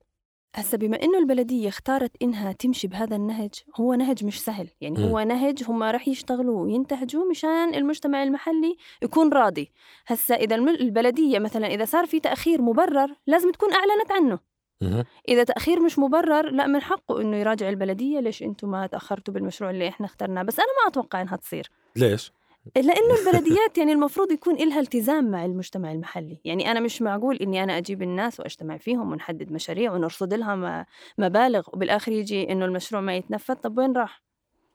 هسا 0.55 0.77
بما 0.77 1.03
إنه 1.03 1.17
البلدية 1.17 1.69
اختارت 1.69 2.11
إنها 2.21 2.51
تمشي 2.51 2.87
بهذا 2.87 3.15
النهج 3.15 3.53
هو 3.79 3.93
نهج 3.93 4.25
مش 4.25 4.41
سهل 4.41 4.69
يعني 4.81 4.97
مم. 4.97 5.03
هو 5.05 5.19
نهج 5.19 5.63
هم 5.67 5.83
راح 5.83 6.07
يشتغلوا 6.07 6.61
وينتهجوا 6.61 7.29
مشان 7.29 7.75
المجتمع 7.75 8.23
المحلي 8.23 8.77
يكون 9.01 9.33
راضي 9.33 9.71
هسا 10.07 10.35
إذا 10.35 10.55
البلدية 10.55 11.39
مثلا 11.39 11.67
إذا 11.67 11.85
صار 11.85 12.05
في 12.05 12.19
تأخير 12.19 12.61
مبرر 12.61 13.15
لازم 13.27 13.51
تكون 13.51 13.69
أعلنت 13.73 14.11
عنه 14.11 14.39
مهم. 14.81 15.05
إذا 15.29 15.43
تأخير 15.43 15.79
مش 15.79 15.99
مبرر 15.99 16.51
لا 16.51 16.67
من 16.67 16.81
حقه 16.81 17.21
إنه 17.21 17.37
يراجع 17.37 17.69
البلدية 17.69 18.19
ليش 18.19 18.43
أنتم 18.43 18.71
ما 18.71 18.87
تأخرتوا 18.87 19.33
بالمشروع 19.33 19.69
اللي 19.69 19.87
إحنا 19.87 20.05
اخترناه 20.05 20.43
بس 20.43 20.59
أنا 20.59 20.67
ما 20.83 20.91
أتوقع 20.91 21.21
إنها 21.21 21.35
تصير 21.35 21.71
ليش؟ 21.95 22.31
لأنه 22.75 23.15
البلديات 23.19 23.77
يعني 23.77 23.91
المفروض 23.93 24.31
يكون 24.31 24.55
إلها 24.55 24.79
التزام 24.79 25.31
مع 25.31 25.45
المجتمع 25.45 25.91
المحلي. 25.91 26.41
يعني 26.45 26.71
أنا 26.71 26.79
مش 26.79 27.01
معقول 27.01 27.35
إني 27.37 27.63
أنا 27.63 27.77
أجيب 27.77 28.01
الناس 28.01 28.39
وأجتمع 28.39 28.77
فيهم 28.77 29.11
ونحدد 29.11 29.51
مشاريع 29.51 29.93
ونرصد 29.93 30.33
لها 30.33 30.85
مبالغ 31.17 31.67
وبالآخر 31.73 32.11
يجي 32.11 32.51
إنه 32.51 32.65
المشروع 32.65 33.01
ما 33.01 33.15
يتنفذ 33.15 33.53
طب 33.55 33.77
وين 33.77 33.93
راح؟ 33.97 34.24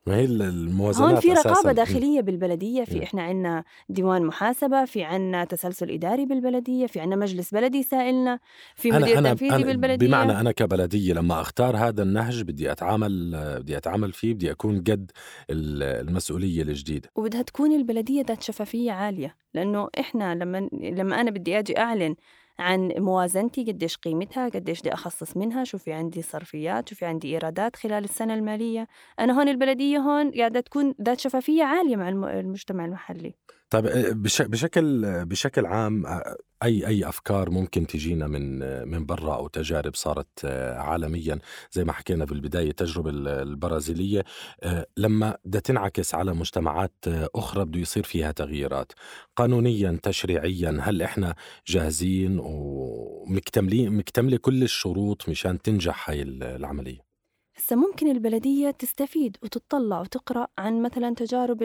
ما 0.07 0.17
هي 0.17 0.25
الموازنات 0.25 1.11
هون 1.11 1.21
في. 1.21 1.73
داخلية 1.73 2.21
بالبلدية 2.21 2.79
مم. 2.81 2.85
في 2.85 3.03
إحنا 3.03 3.23
عندنا 3.23 3.65
ديوان 3.89 4.23
محاسبة 4.27 4.85
في 4.85 5.03
عندنا 5.05 5.45
تسلسل 5.45 5.91
إداري 5.91 6.27
بالبلدية 6.27 6.87
في 6.87 7.01
عندنا 7.01 7.17
مجلس 7.17 7.55
بلدي 7.55 7.83
سائلنا 7.83 8.39
في 8.77 8.91
مدير 8.91 9.17
تنفيذي 9.31 9.65
بالبلدية 9.65 10.07
بمعنى 10.07 10.41
أنا 10.41 10.53
كبلدية 10.53 11.13
لما 11.13 11.41
أختار 11.41 11.77
هذا 11.77 12.03
النهج 12.03 12.43
بدي 12.43 12.73
أتعامل 12.73 13.31
بدي 13.61 13.77
أتعامل 13.77 14.13
فيه 14.13 14.35
بدي 14.35 14.51
أكون 14.51 14.79
قد 14.79 15.11
ال- 15.51 16.09
المسؤولية 16.09 16.63
الجديدة 16.63 17.09
وبدها 17.17 17.43
تكون 17.43 17.73
البلدية 17.73 18.23
ذات 18.29 18.43
شفافية 18.43 18.93
عالية 18.93 19.37
لأنه 19.55 19.89
إحنا 20.01 20.35
لما 20.35 20.69
لما 20.73 21.21
أنا 21.21 21.31
بدي 21.31 21.59
أجي 21.59 21.79
أعلن 21.79 22.15
عن 22.61 22.93
موازنتي 22.99 23.65
قديش 23.65 23.97
قيمتها 23.97 24.49
قديش 24.49 24.81
بدي 24.81 24.93
أخصص 24.95 25.37
منها 25.37 25.65
شو 25.65 25.79
في 25.79 25.93
عندي 25.93 26.23
صرفيات 26.23 26.89
شو 26.89 26.95
في 26.97 27.05
عندي 27.07 27.29
إيرادات 27.35 27.77
خلال 27.77 28.05
السنة 28.05 28.35
المالية. 28.35 28.87
أنا 29.21 29.39
هون 29.39 29.49
البلدية 29.49 29.99
هون 29.99 30.31
قاعدة 30.31 30.61
تكون 30.61 30.95
ذات 31.03 31.21
شفافية 31.21 31.65
عالية 31.65 31.97
مع 31.97 32.09
الم- 32.09 32.25
المجتمع 32.25 32.85
المحلي. 32.85 33.35
طيب 33.71 33.87
آه، 33.87 34.11
بش- 34.13 34.43
بشكل 34.43 35.25
بشكل 35.25 35.67
عام 35.67 36.07
آه، 36.07 36.37
أي 36.63 36.87
أي 36.87 37.09
أفكار 37.09 37.51
ممكن 37.51 37.87
تجينا 37.87 38.27
من 38.27 38.59
من 38.89 39.07
برا 39.07 39.35
أو 39.37 39.49
تجارب 39.49 39.95
صارت 39.95 40.29
آه، 40.45 40.79
عالميا؟ 40.79 41.39
زي 41.73 41.85
ما 41.85 41.93
حكينا 41.93 42.25
بالبدايه 42.25 42.71
التجربه 42.71 43.11
ال- 43.11 43.29
البرازيلية 43.29 44.25
لما 44.97 45.37
بدها 45.45 45.61
تنعكس 45.61 46.15
على 46.15 46.35
مجتمعات 46.35 46.95
أخرى 47.35 47.65
بده 47.65 47.81
يصير 47.81 48.03
فيها 48.03 48.33
تغييرات. 48.33 48.93
قانونيا 49.37 49.99
تشريعيا 50.03 50.79
هل 50.83 51.03
إحنا 51.03 51.35
جاهزين 51.67 52.39
ومكتملين 52.43 53.93
مكتملة 53.97 54.37
كل 54.37 54.63
الشروط 54.63 55.29
مشان 55.29 55.63
تنجح 55.63 56.11
هاي 56.11 56.23
ال- 56.23 56.43
العملية؟ 56.43 57.10
هسا 57.71 57.77
ممكن 57.77 58.11
البلدية 58.11 58.71
تستفيد 58.71 59.37
وتطلع 59.43 60.01
وتقرأ 60.01 60.47
عن 60.59 60.83
مثلا 60.83 61.15
تجارب 61.15 61.63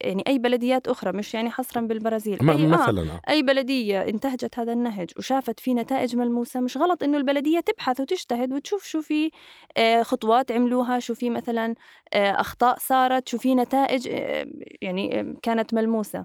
يعني 0.00 0.24
أي 0.26 0.38
بلديات 0.38 0.88
أخرى 0.88 1.12
مش 1.12 1.34
يعني 1.34 1.50
حصرا 1.50 1.82
بالبرازيل 1.82 2.50
أي 2.50 2.64
آه 2.64 2.68
مثلا 2.68 3.02
آه. 3.02 3.20
أي 3.28 3.42
بلدية 3.42 4.02
انتهجت 4.02 4.58
هذا 4.58 4.72
النهج 4.72 5.10
وشافت 5.16 5.60
فيه 5.60 5.74
نتائج 5.74 6.16
ملموسة 6.16 6.60
مش 6.60 6.76
غلط 6.76 7.02
إنه 7.02 7.16
البلدية 7.16 7.60
تبحث 7.60 8.00
وتجتهد 8.00 8.52
وتشوف 8.52 8.84
شو 8.84 9.02
في 9.02 9.30
آه، 9.76 10.02
خطوات 10.02 10.52
عملوها 10.52 10.98
شو 10.98 11.14
في 11.14 11.30
مثلا 11.30 11.74
آه، 12.14 12.40
أخطاء 12.40 12.78
صارت 12.78 13.28
شو 13.28 13.38
في 13.38 13.54
نتائج 13.54 14.06
يعني 14.82 15.36
كانت 15.42 15.74
ملموسة. 15.74 16.24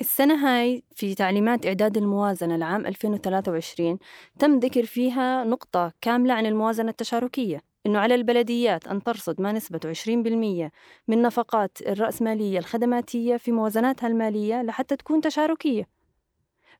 السنة 0.00 0.34
هاي 0.34 0.82
في 0.94 1.14
تعليمات 1.14 1.66
إعداد 1.66 1.96
الموازنة 1.96 2.56
لعام 2.56 2.86
2023 2.86 3.98
تم 4.38 4.58
ذكر 4.58 4.84
فيها 4.84 5.44
نقطة 5.44 5.92
كاملة 6.00 6.34
عن 6.34 6.46
الموازنة 6.46 6.90
التشاركية 6.90 7.67
إنه 7.88 7.98
على 7.98 8.14
البلديات 8.14 8.88
أن 8.88 9.02
ترصد 9.02 9.40
ما 9.40 9.52
نسبته 9.52 9.92
20% 9.92 10.70
من 11.08 11.22
نفقات 11.22 11.78
الرأسمالية 11.86 12.58
الخدماتية 12.58 13.36
في 13.36 13.52
موازناتها 13.52 14.06
المالية 14.06 14.62
لحتى 14.62 14.96
تكون 14.96 15.20
تشاركية. 15.20 15.88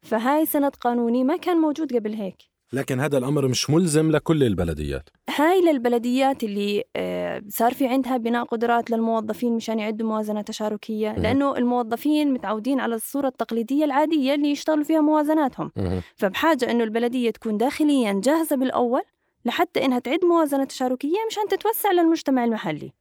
فهاي 0.02 0.46
سند 0.46 0.76
قانوني 0.76 1.24
ما 1.24 1.36
كان 1.36 1.56
موجود 1.56 1.92
قبل 1.96 2.14
هيك. 2.14 2.36
لكن 2.72 3.00
هذا 3.00 3.18
الأمر 3.18 3.48
مش 3.48 3.70
ملزم 3.70 4.10
لكل 4.10 4.44
البلديات. 4.44 5.08
هاي 5.36 5.60
للبلديات 5.60 6.44
اللي 6.44 6.84
آه، 6.96 7.42
صار 7.48 7.74
في 7.74 7.86
عندها 7.86 8.16
بناء 8.16 8.44
قدرات 8.44 8.90
للموظفين 8.90 9.52
مشان 9.52 9.78
يعدوا 9.78 10.08
موازنة 10.08 10.42
تشاركية. 10.42 11.12
لأنه 11.12 11.56
الموظفين 11.56 12.32
متعودين 12.32 12.80
على 12.80 12.94
الصورة 12.94 13.28
التقليدية 13.28 13.84
العادية 13.84 14.34
اللي 14.34 14.50
يشتغلوا 14.50 14.84
فيها 14.84 15.00
موازناتهم. 15.00 15.72
فبحاجة 16.16 16.70
إنه 16.70 16.84
البلدية 16.84 17.30
تكون 17.30 17.56
داخليا 17.56 18.20
جاهزة 18.24 18.56
بالأول 18.56 19.02
لحتى 19.44 19.84
إنها 19.84 19.98
تعد 19.98 20.24
موازنة 20.24 20.64
تشاركية 20.64 21.16
مشان 21.30 21.48
تتوسع 21.58 21.92
للمجتمع 21.92 22.44
المحلي. 22.44 22.92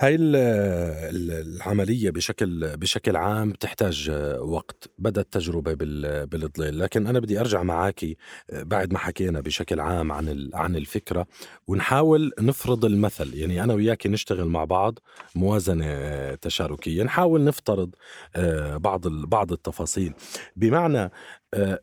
هاي 0.00 0.14
ال- 0.14 0.36
ال- 0.36 1.56
العملية 1.56 2.10
بشكل 2.10 2.76
بشكل 2.76 3.16
عام 3.16 3.50
بتحتاج 3.50 4.10
وقت 4.40 4.90
بدأت 4.98 5.32
تجربة 5.32 5.74
بال- 5.74 6.26
بالظليل 6.26 6.78
لكن 6.78 7.06
أنا 7.06 7.18
بدي 7.20 7.40
أرجع 7.40 7.62
معاكي 7.62 8.16
بعد 8.52 8.92
ما 8.92 8.98
حكينا 8.98 9.40
بشكل 9.40 9.80
عام 9.80 10.12
عن 10.12 10.50
عن 10.54 10.76
الفكرة 10.76 11.26
ونحاول 11.66 12.32
نفرض 12.40 12.84
المثل. 12.84 13.34
يعني 13.34 13.62
أنا 13.64 13.74
وياكي 13.74 14.08
نشتغل 14.08 14.44
مع 14.48 14.64
بعض 14.64 14.98
موازنة 15.34 16.34
تشاركية. 16.34 17.02
نحاول 17.02 17.44
نفترض 17.44 17.94
آه، 18.36 18.76
بعض 18.76 19.08
بعض 19.08 19.52
التفاصيل. 19.52 20.14
بمعنى 20.56 21.10
آه، 21.54 21.80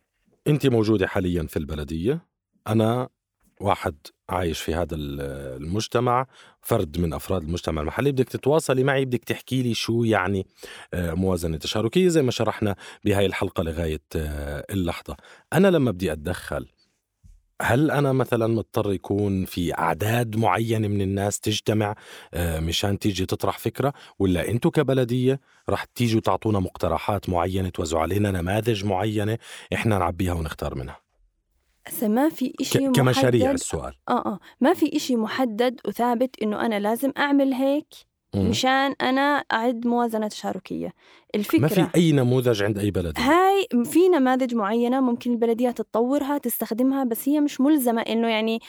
أنت 0.47 0.67
موجودة 0.67 1.07
حاليا 1.07 1.43
في 1.43 1.57
البلدية 1.57 2.25
أنا 2.67 3.09
واحد 3.61 3.95
عايش 4.29 4.59
في 4.61 4.73
هذا 4.75 4.95
ال- 4.95 5.21
المجتمع 5.63 6.27
فرد 6.61 6.99
من 6.99 7.13
أفراد 7.13 7.41
المجتمع 7.43 7.81
المحلي. 7.81 8.11
بدك 8.11 8.29
تتواصلي 8.29 8.83
معي 8.83 9.05
بدك 9.05 9.23
تحكي 9.23 9.61
لي 9.61 9.73
شو 9.73 10.03
يعني 10.03 10.47
آه، 10.93 11.13
موازنة 11.13 11.57
تشاركية 11.57 12.07
زي 12.07 12.21
ما 12.21 12.31
شرحنا 12.31 12.75
بهاي 13.05 13.25
الحلقة 13.25 13.63
لغاية 13.63 14.01
آه، 14.15 14.65
اللحظة. 14.69 15.17
أنا 15.53 15.67
لما 15.67 15.91
بدي 15.91 16.11
أتدخل 16.11 16.67
هل 17.61 17.91
أنا 17.91 18.13
مثلا 18.13 18.47
مضطر 18.47 18.91
يكون 18.93 19.45
في 19.45 19.73
أعداد 19.77 20.35
معينة 20.35 20.87
من 20.87 21.01
الناس 21.01 21.39
تجتمع 21.39 21.95
آه، 22.33 22.59
مشان 22.59 22.99
تيجي 22.99 23.25
تطرح 23.25 23.57
فكرة؟ 23.57 23.93
ولا 24.19 24.49
أنتم 24.49 24.69
كبلدية 24.69 25.39
رح 25.69 25.83
تيجوا 25.83 26.21
تعطونا 26.21 26.59
مقترحات 26.59 27.29
معينة 27.29 27.69
توزعوا 27.69 28.01
علينا 28.01 28.31
نماذج 28.31 28.85
معينة 28.85 29.37
إحنا 29.73 29.97
نعبيها 29.97 30.33
ونختار 30.33 30.75
منها؟ 30.75 31.06
هسه 31.87 32.07
ما 32.07 32.29
في 32.29 32.53
إشي 32.61 32.79
ك- 32.87 32.91
كمشاريع 32.91 33.43
محدد. 33.45 33.53
السؤال. 33.53 33.93
آه 34.09 34.25
آه. 34.25 34.39
ما 34.61 34.73
في 34.73 34.95
إشي 34.95 35.15
محدد 35.15 35.79
وثابت 35.87 36.35
إنه 36.41 36.65
أنا 36.65 36.79
لازم 36.79 37.11
أعمل 37.17 37.53
هيك 37.53 37.87
مم. 38.35 38.49
مشان 38.49 38.95
أنا 39.01 39.21
أعد 39.51 39.87
موازنة 39.87 40.27
تشاركية. 40.27 40.93
الفكرة 41.35 41.59
ما 41.61 41.67
في 41.67 41.87
أي 41.95 42.11
نموذج 42.11 42.63
عند 42.63 42.77
أي 42.79 42.91
بلد؟ 42.91 43.13
هاي 43.19 43.67
في 43.85 44.09
نماذج 44.09 44.55
معينة 44.55 44.99
ممكن 45.01 45.31
البلديات 45.31 45.77
تطورها 45.77 46.37
تستخدمها 46.37 47.03
بس 47.03 47.29
هي 47.29 47.39
مش 47.39 47.61
ملزمة 47.61 48.01
إنه 48.01 48.27
يعني 48.27 48.59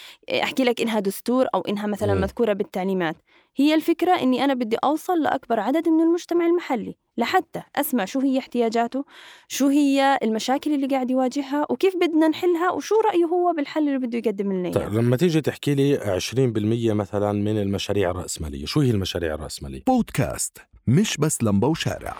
أحكي 0.42 0.64
لك 0.64 0.80
إنها 0.80 1.00
دستور 1.00 1.46
أو 1.54 1.60
إنها 1.60 1.86
مثلا 1.86 2.14
مم. 2.14 2.20
مذكورة 2.20 2.52
بالتعليمات. 2.52 3.16
هي 3.56 3.74
الفكرة 3.74 4.12
إني 4.12 4.44
أنا 4.44 4.54
بدي 4.54 4.76
أوصل 4.84 5.22
لأكبر 5.22 5.60
عدد 5.60 5.88
من 5.88 6.00
المجتمع 6.00 6.46
المحلي. 6.46 6.96
لحتى 7.18 7.62
أسمع 7.76 8.04
شو 8.04 8.20
هي 8.20 8.38
احتياجاته 8.38 9.04
شو 9.48 9.66
هي 9.68 10.18
المشاكل 10.22 10.74
اللي 10.74 10.86
قاعد 10.86 11.10
يواجهها 11.10 11.66
وكيف 11.70 11.96
بدنا 11.96 12.28
نحلها 12.28 12.70
وشو 12.70 12.94
رأيه 13.00 13.24
هو 13.24 13.52
بالحل 13.56 13.88
اللي 13.88 13.98
بده 14.06 14.18
يقدم 14.18 14.52
لنا 14.52 14.70
طيب 14.70 14.94
لما 14.94 15.16
تيجي 15.16 15.40
تحكي 15.40 15.74
لي 15.74 15.98
20% 15.98 16.94
مثلا 16.94 17.32
من 17.32 17.58
المشاريع 17.62 18.10
الرأسمالية 18.10 18.66
شو 18.66 18.80
هي 18.80 18.90
المشاريع 18.90 19.34
الرأسمالية؟ 19.34 19.82
بودكاست 19.86 20.58
مش 20.86 21.16
بس 21.16 21.42
لمبة 21.42 21.68
وشارع. 21.68 22.16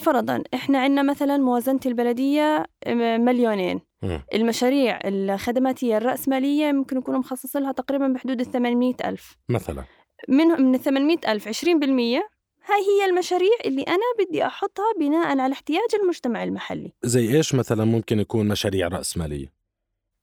فرضا 0.00 0.42
إحنا 0.54 0.78
عندنا 0.78 1.02
مثلا 1.02 1.36
موازنة 1.36 1.80
البلدية 1.86 2.64
م- 2.86 3.20
مليونين. 3.24 3.80
مم. 4.02 4.22
المشاريع 4.34 4.98
الخدماتية 5.04 5.96
الرأسمالية 5.96 6.72
ممكن 6.72 6.98
يكونوا 6.98 7.20
مخصص 7.20 7.56
لها 7.56 7.72
تقريبا 7.72 8.08
بحدود 8.08 8.40
ال 8.40 8.46
800 8.46 8.94
ألف. 9.04 9.36
مثلا. 9.48 9.84
من 10.28 10.46
من 10.46 10.74
ال 10.74 10.80
800 10.80 11.16
ألف 11.28 11.48
20% 11.48 12.22
هاي 12.66 12.80
هي 12.80 13.10
المشاريع 13.10 13.50
اللي 13.66 13.82
أنا 13.82 14.26
بدي 14.26 14.46
أحطها 14.46 14.92
بناء 15.00 15.26
على 15.26 15.52
احتياج 15.52 15.94
المجتمع 16.02 16.44
المحلي. 16.44 16.92
زي 17.02 17.36
إيش 17.36 17.54
مثلا 17.54 17.84
ممكن 17.84 18.20
يكون 18.20 18.48
مشاريع 18.48 18.88
رأسمالية؟ 18.88 19.52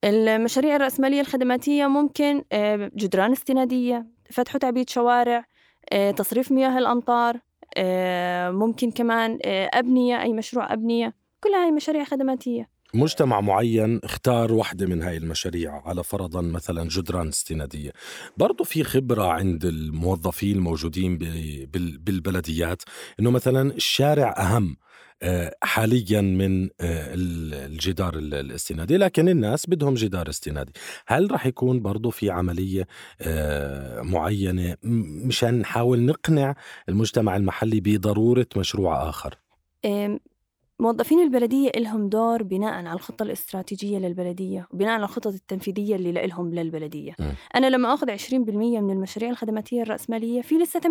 المشاريع 0.03 0.75
الرأسمالية 0.75 1.21
الخدماتية 1.21 1.87
ممكن 1.87 2.43
آه، 2.51 2.91
جدران 2.95 3.31
استنادية 3.31 4.05
فتح 4.31 4.55
وتعبية 4.55 4.85
شوارع 4.87 5.45
آه، 5.91 6.11
تصريف 6.11 6.51
مياه 6.51 6.77
الأمطار 6.77 7.39
آه، 7.77 8.49
ممكن 8.51 8.91
كمان 8.91 9.39
أبنية 9.73 10.21
أي 10.21 10.33
مشروع 10.33 10.73
أبنية. 10.73 11.13
كلها 11.43 11.63
هاي 11.65 11.71
مشاريع 11.71 12.03
خدماتية. 12.03 12.69
مجتمع 12.93 13.41
معين 13.41 13.99
اختار 14.03 14.53
واحدة 14.53 14.85
من 14.85 15.01
هاي 15.01 15.17
المشاريع 15.17 15.81
على 15.85 16.03
فرضا 16.03 16.41
مثلا 16.41 16.87
جدران 16.89 17.27
استنادية. 17.27 17.91
برضو 18.37 18.63
في 18.63 18.83
خبرة 18.83 19.23
عند 19.31 19.65
الموظفين 19.65 20.55
الموجودين 20.55 21.17
بالبلديات 22.03 22.81
إنه 23.19 23.31
مثلا 23.31 23.73
الشارع 23.73 24.35
أهم 24.37 24.77
آه، 25.21 25.55
حاليا 25.63 26.21
من 26.21 26.63
آه، 26.63 27.13
ال- 27.13 27.53
الجدار 27.53 28.17
ال- 28.17 28.33
الاستنادي 28.33 28.97
لكن 28.97 29.29
الناس 29.29 29.69
بدهم 29.69 29.93
جدار 29.93 30.29
استنادي. 30.29 30.71
هل 31.07 31.31
رح 31.31 31.45
يكون 31.45 31.81
برضو 31.81 32.09
في 32.09 32.29
عملية 32.29 32.87
آه، 33.21 34.01
معينة 34.01 34.75
مشان 35.25 35.59
نحاول 35.59 35.99
نقنع 36.05 36.55
المجتمع 36.89 37.35
المحلي 37.35 37.79
بضرورة 37.79 38.47
مشروع 38.57 39.09
آخر؟ 39.09 39.35
موظفين 40.79 41.19
البلدية 41.19 41.71
لهم 41.77 42.09
دور 42.09 42.43
بناء 42.43 42.73
على 42.73 42.93
الخطة 42.93 43.23
الاستراتيجية 43.23 43.97
للبلدية 43.97 44.67
وبناء 44.73 44.91
على 44.93 45.03
الخطط 45.03 45.27
التنفيذية 45.33 45.95
اللي 45.95 46.11
لهم 46.27 46.53
للبلدية 46.53 47.11
م. 47.19 47.23
أنا 47.55 47.69
لما 47.69 47.93
أخذ 47.93 48.17
20% 48.17 48.33
من 48.33 48.91
المشاريع 48.91 49.29
الخدماتية 49.29 49.81
الرأسمالية 49.81 50.41
في 50.41 50.55
لسه 50.55 50.79
80% 50.79 50.83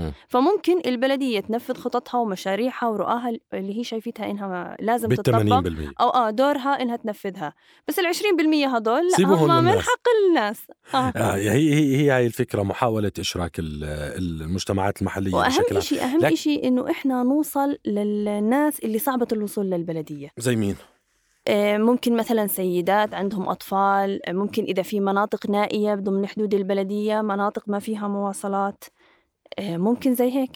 م. 0.00 0.10
فممكن 0.28 0.80
البلدية 0.86 1.40
تنفذ 1.40 1.74
خططها 1.74 2.18
ومشاريعها 2.18 2.86
ورؤاها 2.88 3.32
اللي 3.54 3.78
هي 3.78 3.84
شايفتها 3.84 4.30
إنها 4.30 4.76
لازم 4.80 5.08
بال 5.08 5.16
تطبق 5.16 5.60
80% 5.68 5.92
أو 6.00 6.08
آه 6.08 6.30
دورها 6.30 6.82
إنها 6.82 6.96
تنفذها 6.96 7.54
بس 7.88 7.98
ال 7.98 8.04
20% 8.14 8.68
هدول 8.74 9.04
لا 9.08 9.16
سيبوهم 9.16 9.50
هم 9.50 9.64
من. 9.64 9.72
حق 9.72 10.02
الناس 10.28 10.62
آه. 10.94 10.98
آه 10.98 11.34
هي 11.36 11.50
هي 11.74 11.96
هي 11.96 12.10
هاي 12.10 12.26
الفكرة 12.26 12.62
محاولة 12.62 13.12
إشراك 13.18 13.58
ال- 13.58 13.84
المجتمعات 14.42 15.00
المحلية 15.00 15.34
وأهم 15.34 15.80
شيء 15.80 16.04
أهم 16.04 16.34
شيء 16.34 16.68
إنه 16.68 16.90
إحنا 16.90 17.22
نوصل 17.22 17.78
للناس 17.86 18.78
اللي 18.80 18.95
صعبة 18.98 19.26
الوصول 19.32 19.70
للبلدية. 19.70 20.28
زي 20.38 20.56
مين؟ 20.56 20.76
آه، 21.48 21.78
ممكن 21.78 22.16
مثلا 22.16 22.46
سيدات 22.46 23.14
عندهم 23.14 23.48
أطفال 23.48 24.26
آه، 24.28 24.32
ممكن 24.32 24.64
إذا 24.64 24.82
في 24.82 25.00
مناطق 25.00 25.50
نائية 25.50 25.94
ضمن 25.94 26.26
حدود 26.26 26.54
البلدية 26.54 27.20
مناطق 27.20 27.68
ما 27.68 27.78
فيها 27.78 28.08
مواصلات. 28.08 28.84
آه، 29.58 29.76
ممكن 29.76 30.14
زي 30.14 30.30
هيك. 30.30 30.50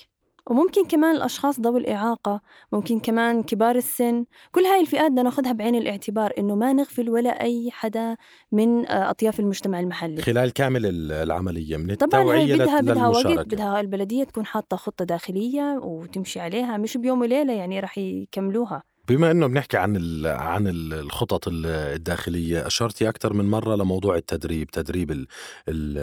وممكن 0.47 0.87
كمان 0.87 1.17
الأشخاص 1.17 1.61
ذوي 1.61 1.81
الإعاقة 1.81 2.41
ممكن 2.73 3.01
كمان 3.01 3.43
كبار 3.43 3.77
السن. 3.77 4.25
كل 4.53 4.61
هاي 4.61 4.81
الفئات 4.81 5.11
بدنا 5.11 5.23
ناخذها 5.23 5.53
بعين 5.53 5.75
الاعتبار 5.75 6.33
إنه 6.39 6.55
ما 6.55 6.73
نغفل 6.73 7.11
ولا 7.11 7.43
أي 7.43 7.71
حدا 7.73 8.17
من 8.53 8.87
آه، 8.87 9.11
أطياف 9.11 9.41
المجتمع 9.41 9.81
المحلي. 9.81 10.23
خلال 10.23 10.53
كامل 10.53 10.87
ال- 10.87 11.13
العملية 11.13 11.77
من 11.77 11.95
طبعا 11.95 12.21
هاي 12.23 12.45
التوعية 12.45 12.55
بدها 12.55 12.81
بدها 12.81 13.09
وقت 13.09 13.47
بدها 13.47 13.81
البلدية 13.81 14.25
تكون 14.25 14.47
حاطة 14.47 14.77
خطة 14.77 15.05
داخلية 15.05 15.81
وتمشي 15.83 16.41
عليها 16.41 16.77
مش 16.77 16.97
بيوم 16.97 17.21
وليلة 17.21 17.53
يعني 17.53 17.81
رح 17.81 17.99
يكملوها. 17.99 18.83
بما 19.09 19.31
إنه 19.31 19.47
بنحكي 19.47 19.77
عن 19.77 19.97
ال 19.97 20.27
عن 20.27 20.67
ال- 20.67 20.93
الخطط 20.95 21.49
ال- 21.49 21.67
الداخلية 21.67 22.67
أشرتي 22.67 23.09
أكثر 23.09 23.33
من 23.33 23.51
مرة 23.51 23.77
لموضوع 23.77 24.17
التدريب 24.17 24.71
تدريب 24.71 25.11
ال 25.11 25.27
ال 25.69 25.99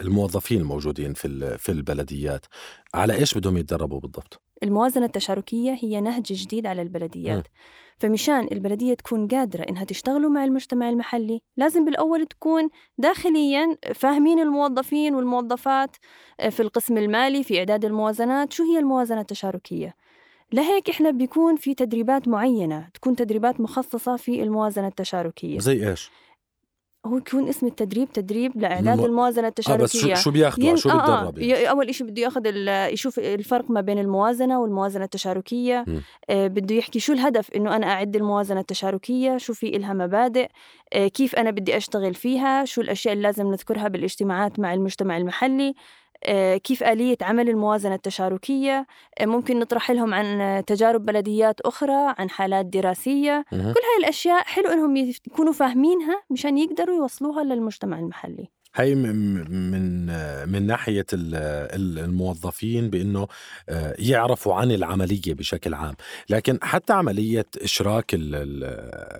الموظفين 0.00 0.60
الموجودين 0.60 1.12
في 1.14 1.58
في 1.58 1.72
البلديات. 1.72 2.46
على 2.94 3.14
إيش 3.14 3.38
بدهم 3.38 3.56
يتدربوا 3.56 4.00
بالضبط؟ 4.00 4.42
الموازنة 4.62 5.06
التشاركية 5.06 5.78
هي 5.80 6.00
نهج 6.00 6.22
جديد 6.22 6.66
على 6.66 6.82
البلديات. 6.82 7.48
فمشان 7.98 8.48
البلدية 8.52 8.94
تكون 8.94 9.28
قادرة 9.28 9.62
إنها 9.62 9.84
تشتغلوا 9.84 10.30
مع 10.30 10.44
المجتمع 10.44 10.88
المحلي 10.88 11.40
لازم 11.56 11.84
بالأول 11.84 12.26
تكون 12.26 12.68
داخليا 12.98 13.76
فاهمين 13.94 14.38
الموظفين 14.38 15.14
والموظفات 15.14 15.96
في 16.50 16.60
القسم 16.60 16.98
المالي 16.98 17.44
في 17.44 17.58
إعداد 17.58 17.84
الموازنات. 17.84 18.52
شو 18.52 18.62
هي 18.62 18.78
الموازنة 18.78 19.20
التشاركية؟ 19.20 19.94
لهيك 20.52 20.90
إحنا 20.90 21.10
بيكون 21.10 21.56
في 21.56 21.74
تدريبات 21.74 22.28
معينة 22.28 22.88
تكون 22.94 23.16
تدريبات 23.16 23.60
مخصصة 23.60 24.16
في 24.16 24.42
الموازنة 24.42 24.88
التشاركية. 24.88 25.58
زي 25.58 25.90
إيش؟ 25.90 26.10
هو 27.06 27.16
يكون 27.18 27.48
اسم 27.48 27.66
التدريب 27.66 28.12
تدريب 28.12 28.52
لإعداد 28.56 28.98
الم- 28.98 29.04
الموازنة 29.04 29.46
آه 29.46 29.50
بس 29.50 29.58
التشاركيه 29.58 30.14
شو, 30.14 30.20
شو 30.22 30.30
بياخذوا 30.30 30.68
ين- 30.68 30.76
شو 30.76 30.90
آه 30.90 30.92
آه 30.92 31.30
بيتدرب 31.30 31.38
يعني؟ 31.38 31.62
ي- 31.64 31.70
أول 31.70 31.94
شيء 31.94 32.06
بده 32.06 32.22
ياخذ 32.22 32.42
ال- 32.46 32.92
يشوف 32.94 33.18
الفرق 33.18 33.70
ما 33.70 33.80
بين 33.80 33.98
الموازنة 33.98 34.60
والموازنة 34.60 35.04
التشاركية 35.04 35.84
م. 35.86 35.98
آه 36.30 36.46
بده 36.46 36.74
يحكي 36.74 37.00
شو 37.00 37.12
الهدف 37.12 37.50
إنه 37.50 37.76
أنا 37.76 37.86
أعد 37.86 38.16
الموازنة 38.16 38.60
التشاركية 38.60 39.36
شو 39.36 39.54
في 39.54 39.76
إلها 39.76 39.92
مبادئ 39.92 40.48
آه 40.92 41.08
كيف 41.08 41.34
أنا 41.36 41.50
بدي 41.50 41.76
أشتغل 41.76 42.14
فيها 42.14 42.64
شو 42.64 42.80
الأشياء 42.80 43.12
اللي 43.14 43.22
لازم 43.22 43.46
نذكرها 43.50 43.88
بالاجتماعات 43.88 44.58
مع 44.60 44.74
المجتمع 44.74 45.16
المحلي 45.16 45.68
آه، 45.68 45.74
كيف 46.56 46.82
آلية 46.82 47.16
عمل 47.22 47.48
الموازنة 47.48 47.94
التشاركية. 47.94 48.86
آه، 49.20 49.26
ممكن 49.26 49.58
نطرح 49.58 49.90
لهم 49.90 50.14
عن 50.14 50.40
آه، 50.40 50.60
تجارب 50.60 51.04
بلديات 51.06 51.60
أخرى 51.60 52.14
عن 52.18 52.30
حالات 52.30 52.66
دراسية. 52.66 53.44
كل 53.50 53.80
هاي 53.80 53.98
الأشياء 54.00 54.42
حلو 54.44 54.68
إنهم 54.68 54.96
يف- 54.96 55.20
يكونوا 55.26 55.52
فاهمينها 55.52 56.22
مشان 56.30 56.58
يقدروا 56.58 56.96
يوصلوها 56.96 57.44
للمجتمع 57.44 57.98
المحلي. 57.98 58.48
هي 58.74 58.94
من 58.94 59.10
من 60.52 60.66
ناحية 60.66 61.06
ال- 61.12 61.34
ال- 61.74 61.98
الموظفين 61.98 62.90
بإنه 62.90 63.26
آه، 63.68 63.94
يعرفوا 63.98 64.54
عن 64.54 64.72
العملية 64.72 65.34
بشكل 65.34 65.74
عام، 65.74 65.94
لكن 66.30 66.58
حتى 66.62 66.92
عملية 66.92 67.46
إشراك 67.62 68.14
ال- 68.14 68.34
ال- 68.34 68.64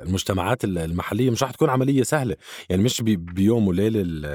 المجتمعات 0.09 0.65
ال- 0.65 0.79
المحلية 0.79 1.31
مش 1.31 1.43
رح 1.43 1.51
تكون 1.51 1.71
عملية 1.71 2.03
سهلة، 2.03 2.37
يعني 2.69 2.83
مش 2.83 3.01
بي- 3.03 3.17
بيوم 3.17 3.69
وليلة 3.69 4.01
ال- 4.01 4.27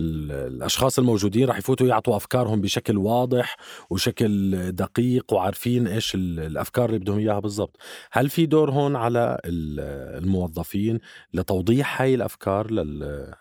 ال- 0.00 0.32
الأشخاص 0.54 0.98
الموجودين 0.98 1.48
رح 1.48 1.58
يفوتوا 1.58 1.86
يعطوا 1.86 2.16
أفكارهم 2.16 2.60
بشكل 2.60 2.96
واضح 2.98 3.56
وشكل 3.90 4.72
دقيق 4.72 5.32
وعارفين 5.32 5.86
إيش 5.86 6.14
ال- 6.14 6.40
الأفكار 6.40 6.88
اللي 6.88 6.98
بدهم 6.98 7.18
إياها 7.18 7.38
بالضبط. 7.40 7.76
هل 8.12 8.30
في 8.30 8.46
دور 8.46 8.70
هون 8.70 8.96
على 8.96 9.38
ال- 9.44 10.18
الموظفين 10.24 10.98
لتوضيح 11.34 12.02
هاي 12.02 12.14
الأفكار 12.14 12.70
لل 12.70 13.34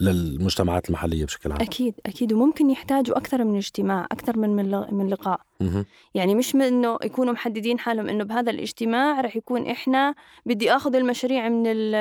للمجتمعات 0.00 0.88
المحلية 0.88 1.24
بشكل 1.24 1.52
عام. 1.52 1.60
أكيد 1.60 1.94
أكيد. 2.06 2.32
وممكن 2.32 2.70
يحتاجوا 2.70 3.18
أكثر 3.18 3.44
من 3.44 3.56
اجتماع 3.56 4.04
أكثر 4.12 4.38
من 4.38 4.50
من 4.56 4.70
لق- 4.70 4.92
من 4.92 5.08
لقاء. 5.08 5.40
مهم. 5.60 5.84
يعني 6.14 6.34
مش 6.34 6.54
من 6.54 6.62
إنه 6.62 6.98
يكونوا 7.04 7.32
محددين 7.32 7.78
حالهم 7.78 8.08
إنه 8.08 8.24
بهذا 8.24 8.50
الاجتماع 8.50 9.20
رح 9.20 9.36
يكون 9.36 9.66
إحنا 9.66 10.14
بدي 10.46 10.70
آخذ 10.72 10.94
المشاريع 10.96 11.48
من 11.48 11.66
ال 11.66 11.94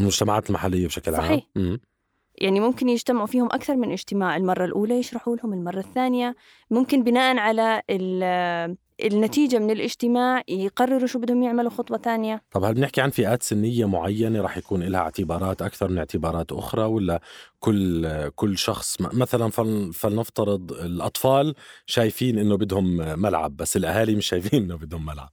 المجتمعات 0.00 0.48
المحلية 0.50 0.86
بشكل 0.86 1.14
عام. 1.14 1.22
صحيح. 1.24 1.44
يعني 2.38 2.60
ممكن 2.60 2.88
يجتمعوا 2.88 3.26
فيهم 3.26 3.46
أكثر 3.46 3.76
من 3.76 3.92
اجتماع. 3.92 4.36
المرة 4.36 4.64
الأولى 4.64 4.94
يشرحوا 4.98 5.36
لهم 5.36 5.52
المرة 5.52 5.78
الثانية 5.78 6.36
ممكن 6.70 7.02
بناء 7.04 7.36
على 7.38 7.82
ال- 9.00 9.14
النتيجة 9.14 9.58
من 9.58 9.70
الاجتماع 9.70 10.42
يقرروا 10.48 11.06
شو 11.06 11.18
بدهم 11.18 11.42
يعملوا 11.42 11.70
خطوة 11.70 11.98
ثانية؟ 11.98 12.42
طب 12.50 12.64
هل 12.64 12.74
بنحكي 12.74 13.00
عن 13.00 13.10
فئات 13.10 13.42
سنية 13.42 13.86
معينة 13.88 14.40
رح 14.42 14.56
يكون 14.56 14.82
لها 14.82 15.00
اعتبارات 15.00 15.62
أكثر 15.62 15.88
من 15.90 15.98
اعتبارات 15.98 16.52
أخرى 16.52 16.84
ولا 16.84 17.20
كل 17.60 18.28
كل 18.28 18.58
شخص 18.58 19.00
مثلا 19.00 19.50
فل- 19.50 19.92
فلنفترض 19.92 20.72
الأطفال 20.72 21.54
شايفين 21.86 22.38
إنه 22.38 22.56
بدهم 22.56 22.96
ملعب 23.22 23.56
بس 23.56 23.76
الأهالي 23.76 24.14
مش 24.14 24.26
شايفين 24.26 24.62
إنه 24.64 24.76
بدهم 24.76 25.06
ملعب؟ 25.06 25.30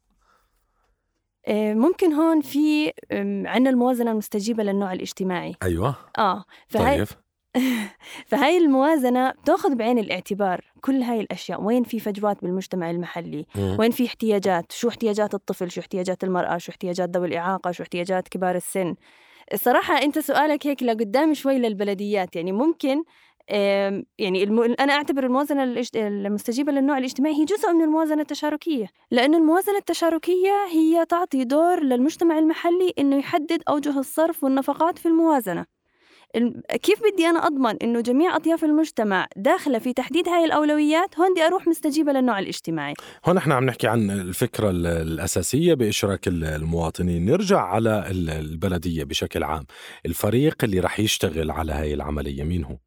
آه، 1.48 1.74
ممكن 1.74 2.14
هون 2.14 2.42
في 2.42 2.92
آم، 3.12 3.48
عنا 3.48 3.70
الموازنة 3.70 4.12
المستجيبة 4.12 4.64
للنوع 4.64 4.94
الاجتماعي. 4.94 5.56
أيوه. 5.64 5.96
آه 6.18 6.44
فهي 6.68 6.98
طيب. 6.98 7.08
فهاي 8.30 8.58
الموازنة 8.58 9.32
بتاخذ 9.32 9.76
بعين 9.76 10.00
الاعتبار 10.00 10.62
كل 10.82 11.02
هاي 11.02 11.20
الأشياء. 11.22 11.62
وين 11.62 11.84
في 11.84 12.00
فجوات 12.00 12.42
بالمجتمع 12.42 12.90
المحلي. 12.92 13.46
وين 13.80 13.92
في 13.92 14.06
احتياجات؟ 14.06 14.72
شو 14.72 14.90
احتياجات 14.90 15.34
الطفل؟ 15.34 15.72
شو 15.72 15.82
احتياجات 15.82 16.24
المرأة؟ 16.24 16.58
شو 16.58 16.72
احتياجات 16.72 17.10
ذوي 17.18 17.28
الإعاقة؟ 17.28 17.72
شو 17.72 17.84
احتياجات 17.84 18.28
كبار 18.28 18.56
السن؟ 18.56 18.96
الصراحة 19.54 20.02
أنت 20.04 20.20
سؤالك 20.20 20.68
هيك 20.68 20.84
لقدام 20.84 21.34
شوي 21.34 21.58
للبلديات. 21.58 22.36
يعني 22.36 22.52
ممكن 22.52 23.04
يعني 24.20 24.44
الم... 24.44 24.62
أنا 24.80 24.94
أعتبر 24.94 25.24
الموازنة 25.24 25.64
الاجت- 25.64 25.96
المستجيبة 25.96 26.72
للنوع 26.72 26.98
الاجتماعي 26.98 27.36
هي 27.36 27.46
جزء 27.46 27.72
من 27.74 27.82
الموازنة 27.82 28.22
التشاركية. 28.22 28.88
لأن 29.12 29.36
الموازنة 29.36 29.78
التشاركية 29.78 30.52
هي 30.72 31.06
تعطي 31.06 31.44
دور 31.44 31.84
للمجتمع 31.84 32.38
المحلي 32.40 32.94
إنه 33.00 33.18
يحدد 33.18 33.64
أوجه 33.70 34.00
الصرف 34.00 34.44
والنفقات 34.44 34.98
في 34.98 35.06
الموازنة. 35.08 35.60
الم- 35.62 35.79
كيف 36.84 37.00
بدي 37.14 37.26
أنا 37.28 37.48
أضمن 37.48 37.76
إنه 37.84 38.02
جميع 38.02 38.36
أطياف 38.36 38.64
المجتمع 38.64 39.28
داخلة 39.36 39.80
في 39.80 39.94
تحديد 39.94 40.30
هاي 40.30 40.46
الأولويات؟ 40.46 41.20
هون 41.20 41.32
بدي 41.32 41.42
أروح 41.42 41.68
مستجيبة 41.68 42.12
للنوع 42.12 42.40
الاجتماعي. 42.40 42.94
هون 43.26 43.38
إحنا 43.38 43.56
عم 43.56 43.66
نحكي 43.66 43.88
عن 43.88 44.12
الفكرة 44.12 44.70
ال- 44.70 44.86
الأساسية 44.86 45.74
بإشراك 45.74 46.28
ال- 46.28 46.44
المواطنين. 46.44 47.26
نرجع 47.26 47.60
على 47.62 48.08
ال- 48.12 48.30
البلدية 48.30 49.04
بشكل 49.04 49.44
عام. 49.44 49.66
الفريق 50.06 50.64
اللي 50.64 50.80
رح 50.80 51.00
يشتغل 51.00 51.52
على 51.52 51.72
هاي 51.72 51.94
العملية 51.94 52.44
مين 52.44 52.64
هو؟ 52.64 52.78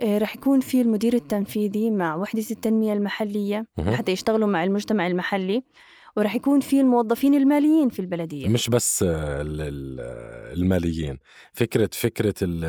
آه، 0.00 0.18
رح 0.18 0.36
يكون 0.36 0.60
في 0.60 0.80
المدير 0.80 1.14
التنفيذي 1.14 1.90
مع 1.90 2.16
وحدة 2.16 2.44
التنمية 2.50 2.92
المحلية. 2.92 3.66
حتى 3.94 4.12
يشتغلوا 4.12 4.48
مع 4.48 4.64
المجتمع 4.64 5.06
المحلي. 5.06 5.62
ورح 6.16 6.34
يكون 6.34 6.60
في 6.60 6.80
الموظفين 6.80 7.34
الماليين 7.34 7.88
في 7.88 7.98
البلدية. 8.00 8.48
مش 8.48 8.68
بس 8.70 9.02
ال- 9.02 9.08
ال- 9.60 10.56
الماليين. 10.58 11.18
فكرة 11.52 11.90
فكرة 11.92 12.34
ال- 12.42 12.64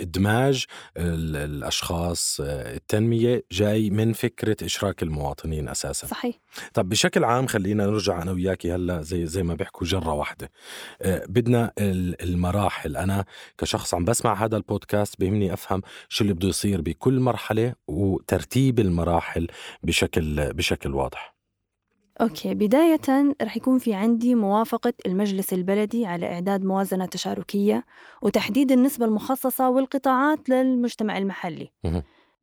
إدماج 0.00 0.64
ال- 0.96 1.36
الأشخاص 1.36 2.40
التنمية 2.44 3.44
جاي 3.52 3.90
من 3.90 4.12
فكرة 4.12 4.56
إشراك 4.64 5.02
المواطنين 5.02 5.68
أساسا. 5.68 6.06
صحيح. 6.06 6.36
طب 6.74 6.88
بشكل 6.88 7.24
عام 7.24 7.46
خلينا 7.46 7.86
نرجع 7.86 8.22
أنا 8.22 8.32
وياكي 8.32 8.74
هلأ 8.74 9.02
زي 9.02 9.26
زي 9.26 9.42
ما 9.42 9.54
بيحكوا 9.54 9.86
جرة 9.86 10.12
واحدة. 10.12 10.50
آه، 11.02 11.24
بدنا 11.28 11.72
ال- 11.78 12.22
المراحل. 12.22 12.96
أنا 12.96 13.24
كشخص 13.58 13.94
عم 13.94 14.04
بسمع 14.04 14.44
هذا 14.44 14.56
البودكاست 14.56 15.20
بيهمني 15.20 15.52
أفهم 15.52 15.82
شو 16.08 16.24
اللي 16.24 16.34
بده 16.34 16.48
يصير 16.48 16.80
بكل 16.80 17.20
مرحلة 17.20 17.74
وترتيب 17.88 18.80
المراحل 18.80 19.46
بشكل 19.82 20.52
بشكل 20.52 20.94
واضح. 20.94 21.34
أوكي. 22.20 22.54
بداية 22.54 23.34
رح 23.42 23.56
يكون 23.56 23.78
في 23.78 23.94
عندي 23.94 24.34
موافقة 24.34 24.92
المجلس 25.06 25.52
البلدي 25.52 26.06
على 26.06 26.26
إعداد 26.26 26.64
موازنة 26.64 27.06
تشاركية 27.06 27.84
وتحديد 28.22 28.72
النسبة 28.72 29.06
المخصصة 29.06 29.70
والقطاعات 29.70 30.48
للمجتمع 30.48 31.18
المحلي. 31.18 31.70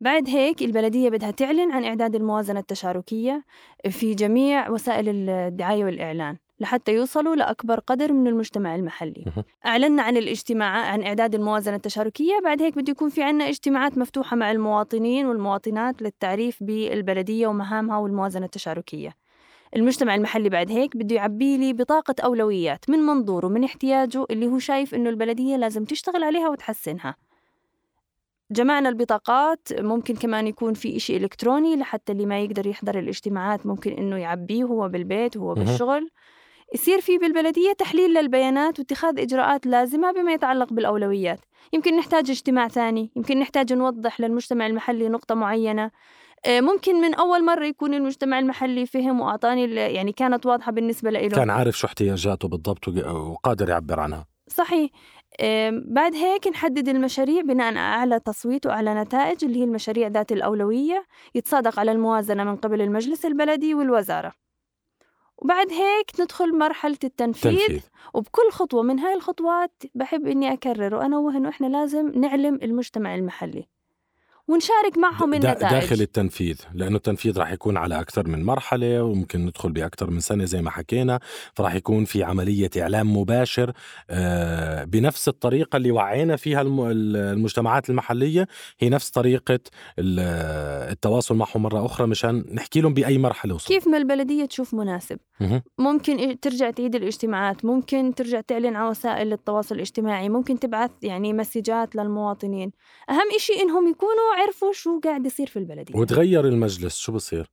بعد 0.02 0.30
هيك 0.30 0.62
البلدية 0.62 1.10
بدها 1.10 1.32
تعلن 1.32 1.72
عن 1.72 1.84
إعداد 1.84 2.16
الموازنة 2.16 2.60
التشاركية 2.60 3.46
في 3.90 4.14
جميع 4.16 4.70
وسائل 4.70 5.30
الدعاية 5.30 5.86
والإعلان 5.86 6.38
لحتى 6.60 6.94
يوصلوا 6.94 7.36
لأكبر 7.36 7.80
قدر 7.80 8.14
من 8.14 8.28
المجتمع 8.28 8.76
المحلي. 8.76 9.26
أعلنا 9.66 10.04
عن 10.04 10.18
الاجتماع 10.18 10.68
عن 10.68 11.04
إعداد 11.04 11.36
الموازنة 11.36 11.76
التشاركية. 11.76 12.40
بعد 12.44 12.62
هيك 12.62 12.76
بده 12.76 12.92
يكون 12.92 13.10
في 13.10 13.24
عنا 13.24 13.50
اجتماعات 13.50 13.98
مفتوحة 13.98 14.36
مع 14.36 14.52
المواطنين 14.52 15.26
والمواطنات 15.26 16.02
للتعريف 16.02 16.64
بالبلدية 16.64 17.48
ومهامها 17.48 17.98
والموازنة 17.98 18.46
التشاركية. 18.46 19.21
المجتمع 19.76 20.16
المحلي 20.16 20.50
بعد 20.50 20.72
هيك 20.72 20.98
بده 20.98 21.16
يعبي 21.16 21.58
لي 21.58 21.74
بطاقة 21.74 22.16
أولويات 22.24 22.90
من 22.90 23.00
منظوره 23.00 23.48
من 23.48 23.64
احتياجه 23.64 24.26
اللي 24.32 24.48
هو 24.48 24.60
شايف 24.60 24.96
إنه 24.96 25.10
البلدية 25.10 25.56
لازم 25.56 25.86
تشتغل 25.86 26.24
عليها 26.24 26.50
وتحسنها. 26.50 27.16
جمعنا 28.52 28.90
البطاقات 28.90 29.68
ممكن 29.80 30.16
كمان 30.16 30.48
يكون 30.48 30.74
في 30.74 30.98
إشي 30.98 31.18
إلكتروني 31.18 31.76
لحتى 31.76 32.12
اللي 32.12 32.26
ما 32.26 32.40
يقدر 32.40 32.68
يحضر 32.68 33.00
الاجتماعات 33.00 33.66
ممكن 33.66 33.92
إنه 33.92 34.18
يعبيه 34.18 34.64
هو 34.64 34.90
بالبيت 34.90 35.38
وهو. 35.38 35.54
بالشغل. 35.54 36.10
يصير 36.74 37.02
في 37.02 37.18
بالبلدية 37.18 37.74
تحليل 37.74 38.14
للبيانات 38.14 38.80
واتخاذ 38.80 39.20
إجراءات 39.20 39.66
لازمة 39.66 40.12
بما 40.12 40.34
يتعلق 40.34 40.74
بالأولويات. 40.74 41.40
يمكن 41.74 41.98
نحتاج 41.98 42.30
اجتماع 42.30 42.68
ثاني 42.68 43.12
يمكن 43.16 43.40
نحتاج 43.40 43.74
نوضح 43.74 44.22
للمجتمع 44.22 44.68
المحلي 44.68 45.10
نقطة 45.10 45.36
معينة. 45.36 45.92
ممكن 46.48 47.02
من 47.02 47.14
أول 47.14 47.46
مرة 47.46 47.66
يكون 47.66 47.94
المجتمع 47.94 48.40
المحلي 48.40 48.86
فهم 48.86 49.20
وأعطاني 49.22 49.76
يعني 49.76 50.12
كانت 50.12 50.46
واضحة 50.46 50.72
بالنسبة 50.72 51.10
له 51.10 51.28
كان 51.30 51.50
عارف 51.50 51.78
شو 51.78 51.88
احتياجاته 51.88 52.48
بالضبط 52.48 52.88
وق- 52.88 53.08
وقادر 53.08 53.70
يعبر 53.70 54.00
عنها. 54.00 54.26
صحيح. 54.48 54.90
آم، 55.42 55.84
بعد 55.88 56.16
هيك 56.16 56.48
نحدد 56.48 56.88
المشاريع 56.90 57.42
بناء 57.42 57.78
على 57.78 58.20
تصويت 58.20 58.66
وعلى 58.68 58.94
نتائج 58.94 59.46
اللي 59.46 59.60
هي 59.60 59.64
المشاريع 59.64 60.08
ذات 60.08 60.32
الأولوية 60.32 61.06
يتصادق 61.36 61.80
على 61.80 61.92
الموازنة 61.92 62.44
من 62.44 62.56
قبل 62.56 62.82
المجلس 62.82 63.26
البلدي 63.26 63.74
والوزارة. 63.74 64.34
وبعد 65.38 65.68
هيك 65.72 66.12
ندخل 66.22 66.58
مرحلة 66.58 66.98
التنفيذ. 67.04 67.58
تنفيذ. 67.60 67.82
وبكل 68.14 68.50
خطوة 68.52 68.84
من 68.84 69.00
هاي 69.00 69.14
الخطوات 69.14 69.84
بحب 69.96 70.28
إني 70.28 70.54
أكرر 70.54 70.96
وأنوه 70.96 71.38
إنه 71.38 71.50
إحنا 71.50 71.68
لازم 71.68 72.12
نعلم 72.16 72.60
المجتمع 72.64 73.16
المحلي. 73.16 73.68
ونشارك 74.52 74.98
معهم 74.98 75.34
النتائج. 75.34 75.60
داخل 75.60 76.02
التنفيذ 76.02 76.58
لأنه 76.74 76.96
التنفيذ 76.96 77.38
راح 77.40 77.52
يكون 77.52 77.78
على 77.78 78.00
أكثر 78.00 78.28
من 78.28 78.44
مرحلة 78.44 79.04
وممكن 79.04 79.46
ندخل 79.46 79.72
بأكثر 79.72 80.10
من 80.10 80.20
سنة 80.20 80.46
زي 80.46 80.62
ما 80.62 80.70
حكينا. 80.70 81.20
فراح 81.56 81.76
يكون 81.76 82.06
في 82.06 82.24
عملية 82.24 82.70
إعلام 82.82 83.18
مباشر 83.18 83.72
آه، 84.10 84.84
بنفس 84.84 85.28
الطريقة 85.28 85.78
اللي 85.78 85.92
وعينا 85.92 86.36
فيها 86.36 86.62
الم- 86.62 86.92
المجتمعات 87.16 87.90
المحلية. 87.90 88.48
هي 88.80 88.90
نفس 88.90 89.10
طريقة 89.10 89.60
ال- 90.00 90.20
التواصل 90.92 91.36
معهم 91.36 91.62
مرة 91.64 91.86
أخرى 91.86 92.08
مشان 92.08 92.46
نحكي 92.54 92.82
لهم 92.82 92.94
بأي 92.94 93.18
مرحلة 93.18 93.56
وصلوا. 93.56 93.80
كيف 93.80 93.88
ما 93.88 93.98
البلدية 93.98 94.46
تشوف 94.46 94.74
مناسب. 94.74 95.18
ممكن 95.80 96.40
ترجع 96.42 96.70
تعيد 96.72 96.96
الاجتماعات 96.96 97.66
ممكن 97.66 98.14
ترجع 98.16 98.42
تعلن 98.42 98.76
على 98.76 98.90
وسائل 98.90 99.34
التواصل 99.34 99.76
الاجتماعي 99.76 100.30
ممكن 100.30 100.60
تبعث 100.60 100.92
يعني 101.02 101.34
مسجات 101.34 101.96
للمواطنين. 101.96 102.72
أهم 103.10 103.28
إشي 103.36 103.54
إنهم 103.62 103.90
يكونوا 103.90 104.41
عرفوا 104.42 104.74
شو 104.74 105.00
قاعد 105.00 105.26
يصير 105.26 105.48
في 105.48 105.60
البلدية 105.60 105.96
وتغير 105.96 106.48
المجلس 106.48 106.98
شو 106.98 107.12
بصير؟ 107.12 107.52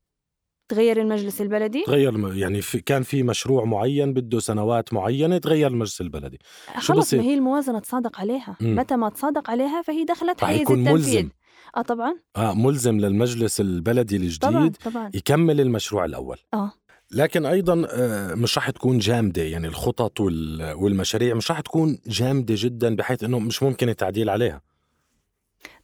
تغير 0.69 1.01
المجلس 1.01 1.41
البلدي؟ 1.41 1.83
تغير 1.87 2.35
يعني 2.37 2.61
في 2.63 2.81
كان 2.81 3.03
في 3.03 3.23
مشروع 3.23 3.65
معين 3.65 4.13
بده 4.13 4.39
سنوات 4.41 4.93
معينة 4.93 5.39
تغير 5.39 5.71
المجلس 5.71 6.01
البلدي. 6.01 6.39
شو 6.81 6.93
خلص 6.93 7.07
بصير؟ 7.07 7.21
ما 7.21 7.27
هي 7.27 7.35
الموازنة 7.35 7.79
تصادق 7.79 8.21
عليها. 8.21 8.57
مم. 8.61 8.77
متى 8.77 8.97
ما 8.97 9.09
تصادق 9.09 9.51
عليها 9.51 9.83
فهي 9.83 10.05
دخلت 10.05 10.45
حيز 10.45 10.61
التنفيذ. 10.61 10.93
ملزم. 10.93 11.29
آه 11.77 11.83
طبعا. 11.83 12.15
آه 12.37 12.55
ملزم 12.55 12.99
للمجلس 13.01 13.61
البلدي 13.61 14.17
الجديد 14.17 14.41
طبعا 14.41 14.73
طبعا. 14.85 15.11
يكمل 15.15 15.61
المشروع 15.61 16.05
الأول. 16.05 16.37
آه. 16.55 16.73
لكن 17.11 17.47
أيضا 17.47 17.87
آه، 17.91 18.35
مش 18.35 18.59
راح 18.59 18.71
تكون 18.71 18.99
جامدة 18.99 19.43
يعني 19.43 19.67
الخطط 19.67 20.21
وال- 20.21 20.73
والمشاريع 20.73 21.35
مش 21.35 21.51
راح 21.51 21.61
تكون 21.61 21.99
جامدة 22.07 22.55
جدا 22.59 22.97
بحيث 22.97 23.25
إنه 23.25 23.39
مش 23.39 23.63
ممكن 23.63 23.89
التعديل 23.89 24.31
عليها. 24.31 24.63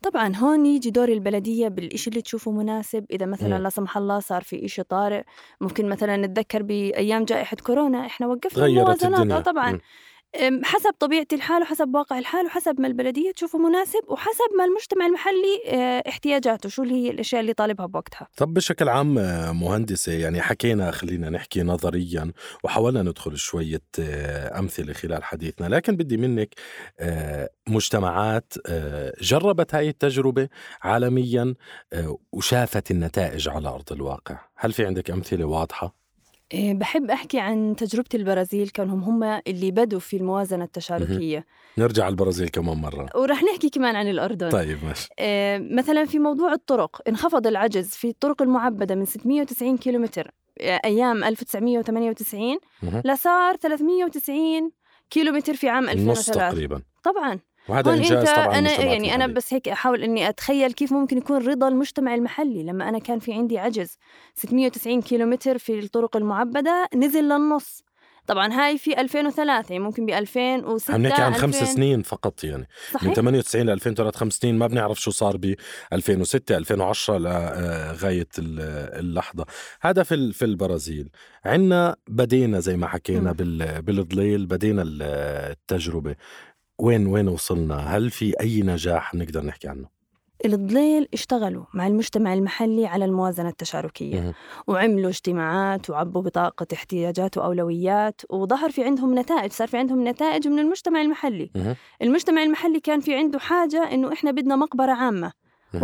طبعا 0.02 0.36
هون 0.36 0.66
يجي 0.66 0.90
دور 0.90 1.08
البلدية 1.08 1.68
بالإشي 1.68 2.10
اللي 2.10 2.22
تشوفه 2.22 2.50
مناسب 2.50 3.04
إذا 3.10 3.26
مثلا. 3.26 3.58
لا 3.58 3.68
سمح 3.68 3.96
الله 3.96 4.20
صار 4.20 4.42
في 4.42 4.64
إشي 4.64 4.82
طارئ 4.82 5.22
ممكن 5.60 5.88
مثلا 5.88 6.16
نتذكر 6.16 6.62
بأيام 6.62 7.24
جائحة 7.24 7.56
كورونا 7.56 8.06
إحنا 8.06 8.26
وقفنا 8.26 8.62
غيرت 8.64 8.78
الموازنات 8.78 9.20
الدنيا 9.20 9.36
آه 9.36 9.40
طبعا. 9.40 9.78
حسب 10.64 10.90
طبيعة 10.98 11.26
الحال 11.32 11.62
وحسب 11.62 11.94
واقع 11.94 12.18
الحال 12.18 12.46
وحسب 12.46 12.80
ما 12.80 12.86
البلدية 12.86 13.32
تشوفه 13.32 13.58
مناسب 13.58 14.00
وحسب 14.08 14.54
ما 14.58 14.64
المجتمع 14.64 15.06
المحلي 15.06 15.62
آه، 15.66 16.08
احتياجاته 16.08 16.68
شو 16.68 16.82
اللي 16.82 16.94
هي 16.94 17.10
الأشياء 17.10 17.40
اللي 17.40 17.52
طالبها 17.52 17.86
بوقتها 17.86 18.28
طب 18.36 18.54
بشكل 18.54 18.88
عام 18.88 19.18
آه، 19.18 19.52
مهندسة 19.52 20.12
يعني 20.12 20.42
حكينا 20.42 20.90
خلينا 20.90 21.30
نحكي 21.30 21.62
نظريا 21.62 22.32
وحاولنا 22.64 23.02
ندخل 23.02 23.36
شوية 23.36 23.82
آه، 23.98 24.58
أمثلة 24.58 24.92
خلال 24.92 25.24
حديثنا 25.24 25.66
لكن 25.66 25.96
بدي 25.96 26.16
منك 26.16 26.54
مجتمعات 27.68 28.54
جربت 29.20 29.74
هاي 29.74 29.88
التجربة 29.88 30.48
عالميا 30.82 31.54
وشافت 32.32 32.90
النتائج 32.90 33.48
على 33.48 33.68
أرض 33.68 33.92
الواقع 33.92 34.38
هل 34.56 34.72
في 34.72 34.86
عندك 34.86 35.10
أمثلة 35.10 35.44
واضحة؟ 35.44 36.03
آه، 36.54 36.72
بحب 36.72 37.10
أحكي 37.10 37.40
عن 37.40 37.76
تجربة 37.76 38.08
البرازيل 38.14 38.68
كانهم 38.68 39.02
هم 39.02 39.40
اللي 39.46 39.70
بدوا 39.70 40.00
في 40.00 40.16
الموازنة 40.16 40.64
التشاركية. 40.64 41.46
نرجع 41.78 42.04
على 42.04 42.10
البرازيل 42.12 42.48
كمان 42.48 42.76
مرة. 42.76 43.08
ورح 43.14 43.42
نحكي 43.44 43.70
كمان 43.70 43.96
عن 43.96 44.08
الأردن. 44.08 44.48
طيب 44.48 44.84
ماشي. 44.84 45.08
آه، 45.18 45.58
مثلا 45.58 46.04
في 46.04 46.18
موضوع 46.18 46.52
الطرق 46.52 47.00
انخفض 47.08 47.46
العجز 47.46 47.88
في 47.88 48.08
الطرق 48.08 48.42
المعبدة 48.42 48.94
من 48.94 49.04
690 49.04 49.76
كيلومتر 49.76 50.30
آه، 50.60 50.80
أيام 50.84 51.24
1998 51.24 52.58
مهم. 52.82 53.02
لصار 53.04 53.56
390 53.56 54.70
كيلومتر 55.10 55.54
في 55.54 55.68
عام 55.68 55.88
النص 55.88 56.18
2003 56.18 56.50
تقريبا. 56.50 56.82
طبعا. 57.04 57.38
وهذا 57.68 57.90
هون 57.90 57.96
إنجاز 57.98 58.12
أنت 58.28 58.28
طبعا 58.28 58.58
أنا 58.58 58.80
يعني 58.80 59.14
أنا. 59.14 59.26
بس 59.26 59.54
هيك 59.54 59.68
أحاول 59.68 60.02
إني 60.02 60.28
أتخيل 60.28 60.72
كيف 60.72 60.92
ممكن 60.92 61.18
يكون 61.18 61.46
رضا 61.48 61.68
المجتمع 61.68 62.14
المحلي. 62.14 62.62
لما 62.62 62.88
أنا 62.88 62.98
كان 62.98 63.18
في 63.18 63.32
عندي 63.32 63.58
عجز 63.58 63.98
690 64.34 65.02
كيلومتر 65.02 65.58
في 65.58 65.78
الطرق 65.78 66.16
المعبدة 66.16 66.88
نزل 66.94 67.24
للنص. 67.24 67.82
طبعا 68.26 68.52
هاي 68.52 68.78
في 68.78 69.00
2003 69.00 69.72
يعني 69.72 69.84
ممكن 69.84 70.06
ب 70.06 70.10
2006 70.10 70.94
عم 70.94 71.02
نحكي 71.06 71.22
عن 71.22 71.34
خمس 71.34 71.54
2000 71.62 71.74
سنين 71.74 72.02
فقط 72.02 72.44
يعني. 72.44 72.58
من 72.94 73.00
صحيح. 73.00 73.12
98 73.14 73.66
ل 73.66 73.70
2003 73.70 74.18
خمس 74.18 74.32
سنين 74.32 74.58
ما 74.58 74.66
بنعرف 74.66 75.00
شو 75.00 75.10
صار 75.10 75.36
ب 75.36 75.54
2006 75.92 76.56
2010 76.56 77.18
لغايه 77.18 78.26
اللحظة. 78.38 79.44
هذا 79.80 80.02
في 80.02 80.32
في 80.32 80.44
البرازيل. 80.44 81.08
عندنا 81.44 81.96
بدينا 82.08 82.60
زي 82.60 82.76
ما 82.76 82.86
حكينا 82.86 83.32
بالضليل 83.80 84.46
بدينا 84.46 84.82
ال- 84.82 85.02
التجربة. 85.52 86.14
وين 86.78 87.06
وين 87.06 87.28
وصلنا 87.28 87.76
هل 87.76 88.10
في 88.10 88.40
أي 88.40 88.62
نجاح 88.62 89.14
نقدر 89.14 89.44
نحكي 89.44 89.68
عنه 89.68 89.94
الضليل 90.44 91.08
اشتغلوا 91.14 91.64
مع 91.74 91.86
المجتمع 91.86 92.34
المحلي 92.34 92.86
على 92.86 93.04
الموازنة 93.04 93.48
التشاركية. 93.48 94.34
وعملوا 94.66 95.10
اجتماعات 95.10 95.90
وعبوا 95.90 96.22
بطاقة 96.22 96.66
احتياجات 96.72 97.38
وأولويات 97.38 98.20
وظهر 98.30 98.70
في 98.70 98.84
عندهم 98.84 99.18
نتائج 99.18 99.52
صار 99.52 99.68
في 99.68 99.76
عندهم 99.76 100.08
نتائج 100.08 100.48
من 100.48 100.58
المجتمع 100.58 101.02
المحلي. 101.02 101.50
المجتمع 102.02 102.42
المحلي 102.42 102.80
كان 102.80 103.00
في 103.00 103.14
عنده 103.14 103.38
حاجة 103.38 103.94
إنه 103.94 104.12
إحنا 104.12 104.30
بدنا 104.30 104.56
مقبرة 104.56 104.92
عامة 104.92 105.32
مهم. 105.74 105.82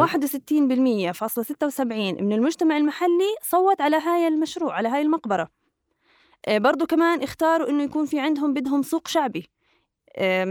61% 1.09 1.13
فاصلة 1.13 1.45
76 1.45 2.25
من 2.25 2.33
المجتمع 2.33 2.77
المحلي 2.77 3.35
صوت 3.43 3.81
على 3.81 3.97
هاي 3.97 4.29
المشروع 4.29 4.75
على 4.75 4.89
هاي 4.89 5.03
المقبرة 5.03 5.49
آه، 6.49 6.59
برضو 6.59 6.87
كمان 6.87 7.23
اختاروا 7.23 7.69
إنه 7.69 7.83
يكون 7.83 8.07
في 8.07 8.21
عندهم 8.21 8.55
بدهم 8.55 8.83
سوق 8.83 9.09
شعبي 9.09 9.51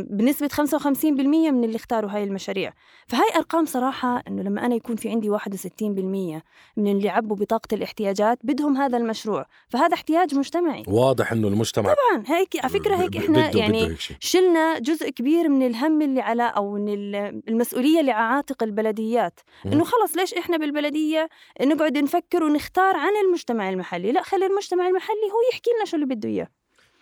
بنسبة 0.09 0.47
55% 0.47 1.51
من 1.51 1.63
اللي 1.63 1.75
اختاروا 1.75 2.11
هاي 2.11 2.23
المشاريع. 2.23 2.73
فهاي 3.07 3.27
أرقام 3.35 3.65
صراحة 3.65 4.23
إنه 4.27 4.41
لما 4.43 4.65
أنا 4.65 4.75
يكون 4.75 4.95
في 4.95 5.09
عندي 5.09 5.29
61% 5.29 6.41
من 6.77 6.87
اللي 6.91 7.09
عبوا 7.09 7.35
بطاقة 7.35 7.75
الاحتياجات 7.75 8.39
بدهم 8.43 8.77
هذا 8.77 8.97
المشروع. 8.97 9.45
فهذا 9.69 9.93
احتياج 9.93 10.35
مجتمعي. 10.35 10.83
واضح 10.87 11.31
إنه 11.31 11.47
المجتمع 11.47 11.83
طبعا 11.93 12.23
هيك 12.27 12.59
على 12.59 12.69
فكرة 12.73 12.95
هيك 12.95 13.17
إحنا 13.17 13.47
بده 13.49 13.59
يعني 13.59 13.83
بده 13.83 13.91
هيك. 13.91 13.99
شلنا 14.19 14.79
جزء 14.79 15.09
كبير 15.09 15.49
من 15.49 15.67
الهم 15.67 16.01
اللي 16.01 16.21
على 16.21 16.43
أو 16.43 16.71
من 16.73 16.89
ال- 16.93 17.41
المسؤولية 17.47 17.99
اللي 17.99 18.11
على 18.11 18.35
عاتق 18.35 18.63
البلديات. 18.63 19.39
إنه 19.65 19.83
خلص 19.83 20.17
ليش 20.17 20.33
إحنا 20.33 20.57
بالبلدية 20.57 21.29
نقعد 21.61 21.97
نفكر 21.97 22.43
ونختار 22.43 22.95
عن 22.95 23.11
المجتمع 23.25 23.69
المحلي؟ 23.69 24.11
لا 24.11 24.21
خلي 24.21 24.45
المجتمع 24.45 24.87
المحلي 24.87 25.25
هو 25.33 25.51
يحكي 25.53 25.69
لنا 25.75 25.85
شو 25.85 25.95
اللي 25.95 26.05
بده 26.15 26.29
إياه. 26.29 26.47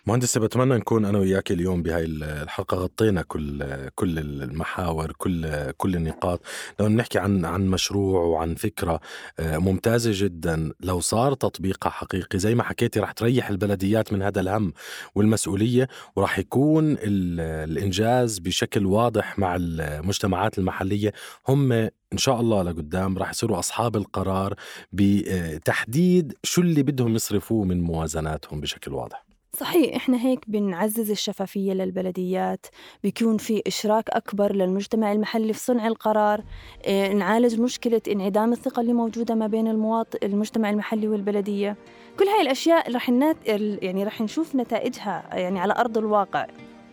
مهندسة 0.08 0.40
بتمنى 0.40 0.74
نكون 0.74 1.04
أنا 1.04 1.18
وياك 1.18 1.50
اليوم 1.52 1.82
بهاي 1.82 2.04
الحلقة 2.04 2.76
غطينا 2.76 3.22
كل 3.22 3.64
كل 3.94 4.18
المحاور 4.18 5.12
كل 5.12 5.70
كل 5.72 5.94
النقاط. 5.96 6.40
لو 6.80 6.88
نحكي 6.88 7.18
عن 7.18 7.44
عن 7.44 7.66
مشروع 7.66 8.20
وعن 8.22 8.54
فكرة 8.54 9.00
آه، 9.38 9.58
ممتازة 9.58 10.10
جدا. 10.14 10.72
لو 10.80 11.00
صار 11.00 11.34
تطبيقها 11.34 11.90
حقيقي 11.90 12.38
زي 12.38 12.54
ما 12.54 12.62
حكيتي 12.62 13.00
رح 13.00 13.12
تريح 13.12 13.48
البلديات 13.50 14.12
من 14.12 14.22
هذا 14.22 14.40
الهم 14.40 14.72
والمسؤولية 15.14 15.88
ورح 16.16 16.38
يكون 16.38 16.92
ال- 16.92 17.70
الإنجاز 17.70 18.38
بشكل 18.38 18.86
واضح 18.86 19.38
مع 19.38 19.56
المجتمعات 19.60 20.58
المحلية. 20.58 21.12
هم 21.48 21.72
إن 21.72 22.18
شاء 22.18 22.40
الله 22.40 22.62
لقدام 22.62 23.18
رح 23.18 23.30
يصيروا 23.30 23.58
أصحاب 23.58 23.96
القرار 23.96 24.54
بتحديد 24.92 26.32
شو 26.42 26.60
اللي 26.60 26.82
بدهم 26.82 27.14
يصرفوه 27.14 27.64
من 27.64 27.80
موازناتهم 27.80 28.60
بشكل 28.60 28.92
واضح. 28.92 29.27
صحيح 29.60 29.96
إحنا 29.96 30.18
هيك 30.20 30.50
بنعزز 30.50 31.10
الشفافية 31.10 31.72
للبلديات 31.72 32.66
بيكون 33.02 33.36
في 33.36 33.62
إشراك 33.66 34.04
أكبر 34.10 34.52
للمجتمع 34.52 35.12
المحلي 35.12 35.52
في 35.52 35.58
صنع 35.60 35.86
القرار 35.86 36.42
آه 36.86 37.12
نعالج 37.12 37.60
مشكلة 37.60 38.00
انعدام 38.08 38.52
الثقة 38.52 38.80
اللي 38.80 38.92
موجودة 38.92 39.34
ما 39.34 39.46
بين 39.46 39.68
المواطن 39.68 40.18
المجتمع 40.22 40.70
المحلي 40.70 41.08
والبلدية. 41.08 41.76
كل 42.18 42.24
هاي 42.24 42.42
الأشياء 42.42 42.92
رح 42.94 43.08
نات... 43.08 43.36
ال- 43.48 43.78
يعني 43.84 44.04
رح 44.04 44.20
نشوف 44.20 44.54
نتائجها 44.56 45.28
يعني 45.32 45.60
على 45.60 45.74
أرض 45.78 45.98
الواقع 45.98 46.46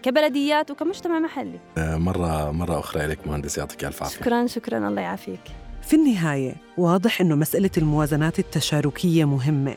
كبلديات 0.03 0.71
وكمجتمع 0.71 1.19
محلي. 1.19 1.59
مرة 1.77 2.51
مرة 2.51 2.79
أخرى 2.79 3.05
إليك 3.05 3.27
مهندس 3.27 3.57
يعطيك 3.57 3.85
ألف 3.85 4.03
عافية. 4.03 4.19
شكرا 4.19 4.47
شكرا 4.47 4.87
الله 4.87 5.01
يعافيك. 5.01 5.39
في 5.81 5.95
النهاية 5.95 6.55
واضح 6.77 7.21
أنه 7.21 7.35
مسألة 7.35 7.69
الموازنات 7.77 8.39
التشاركية 8.39 9.25
مهمة 9.25 9.75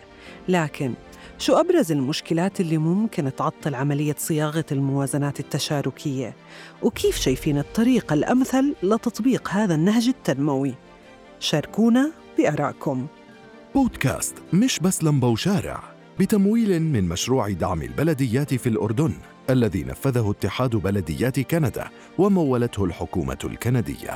لكن 0.48 0.94
شو 1.38 1.52
أبرز 1.52 1.92
المشكلات 1.92 2.60
اللي 2.60 2.78
ممكن 2.78 3.30
تعطل 3.36 3.74
عملية 3.74 4.14
صياغة 4.18 4.64
الموازنات 4.72 5.40
التشاركية؟ 5.40 6.34
وكيف 6.82 7.16
شايفين 7.16 7.58
الطريقة 7.58 8.14
الأمثل 8.14 8.74
لتطبيق 8.82 9.48
هذا 9.48 9.74
النهج 9.74 10.08
التنموي؟ 10.08 10.74
شاركونا 11.40 12.12
بآرائكم 12.38 13.06
بودكاست 13.74 14.34
مش 14.52 14.78
بس 14.78 15.04
لمبة 15.04 15.28
وشارع 15.28 15.82
بتمويل 16.20 16.82
من 16.82 17.04
مشروع 17.08 17.50
دعم 17.50 17.82
البلديات 17.82 18.54
في 18.54 18.68
الأردن 18.68 19.12
الذي 19.50 19.84
نفذه 19.84 20.30
اتحاد 20.30 20.76
بلديات 20.76 21.40
كندا 21.40 21.88
ومولته 22.18 22.84
الحكومة 22.84 23.38
الكندية 23.44 24.14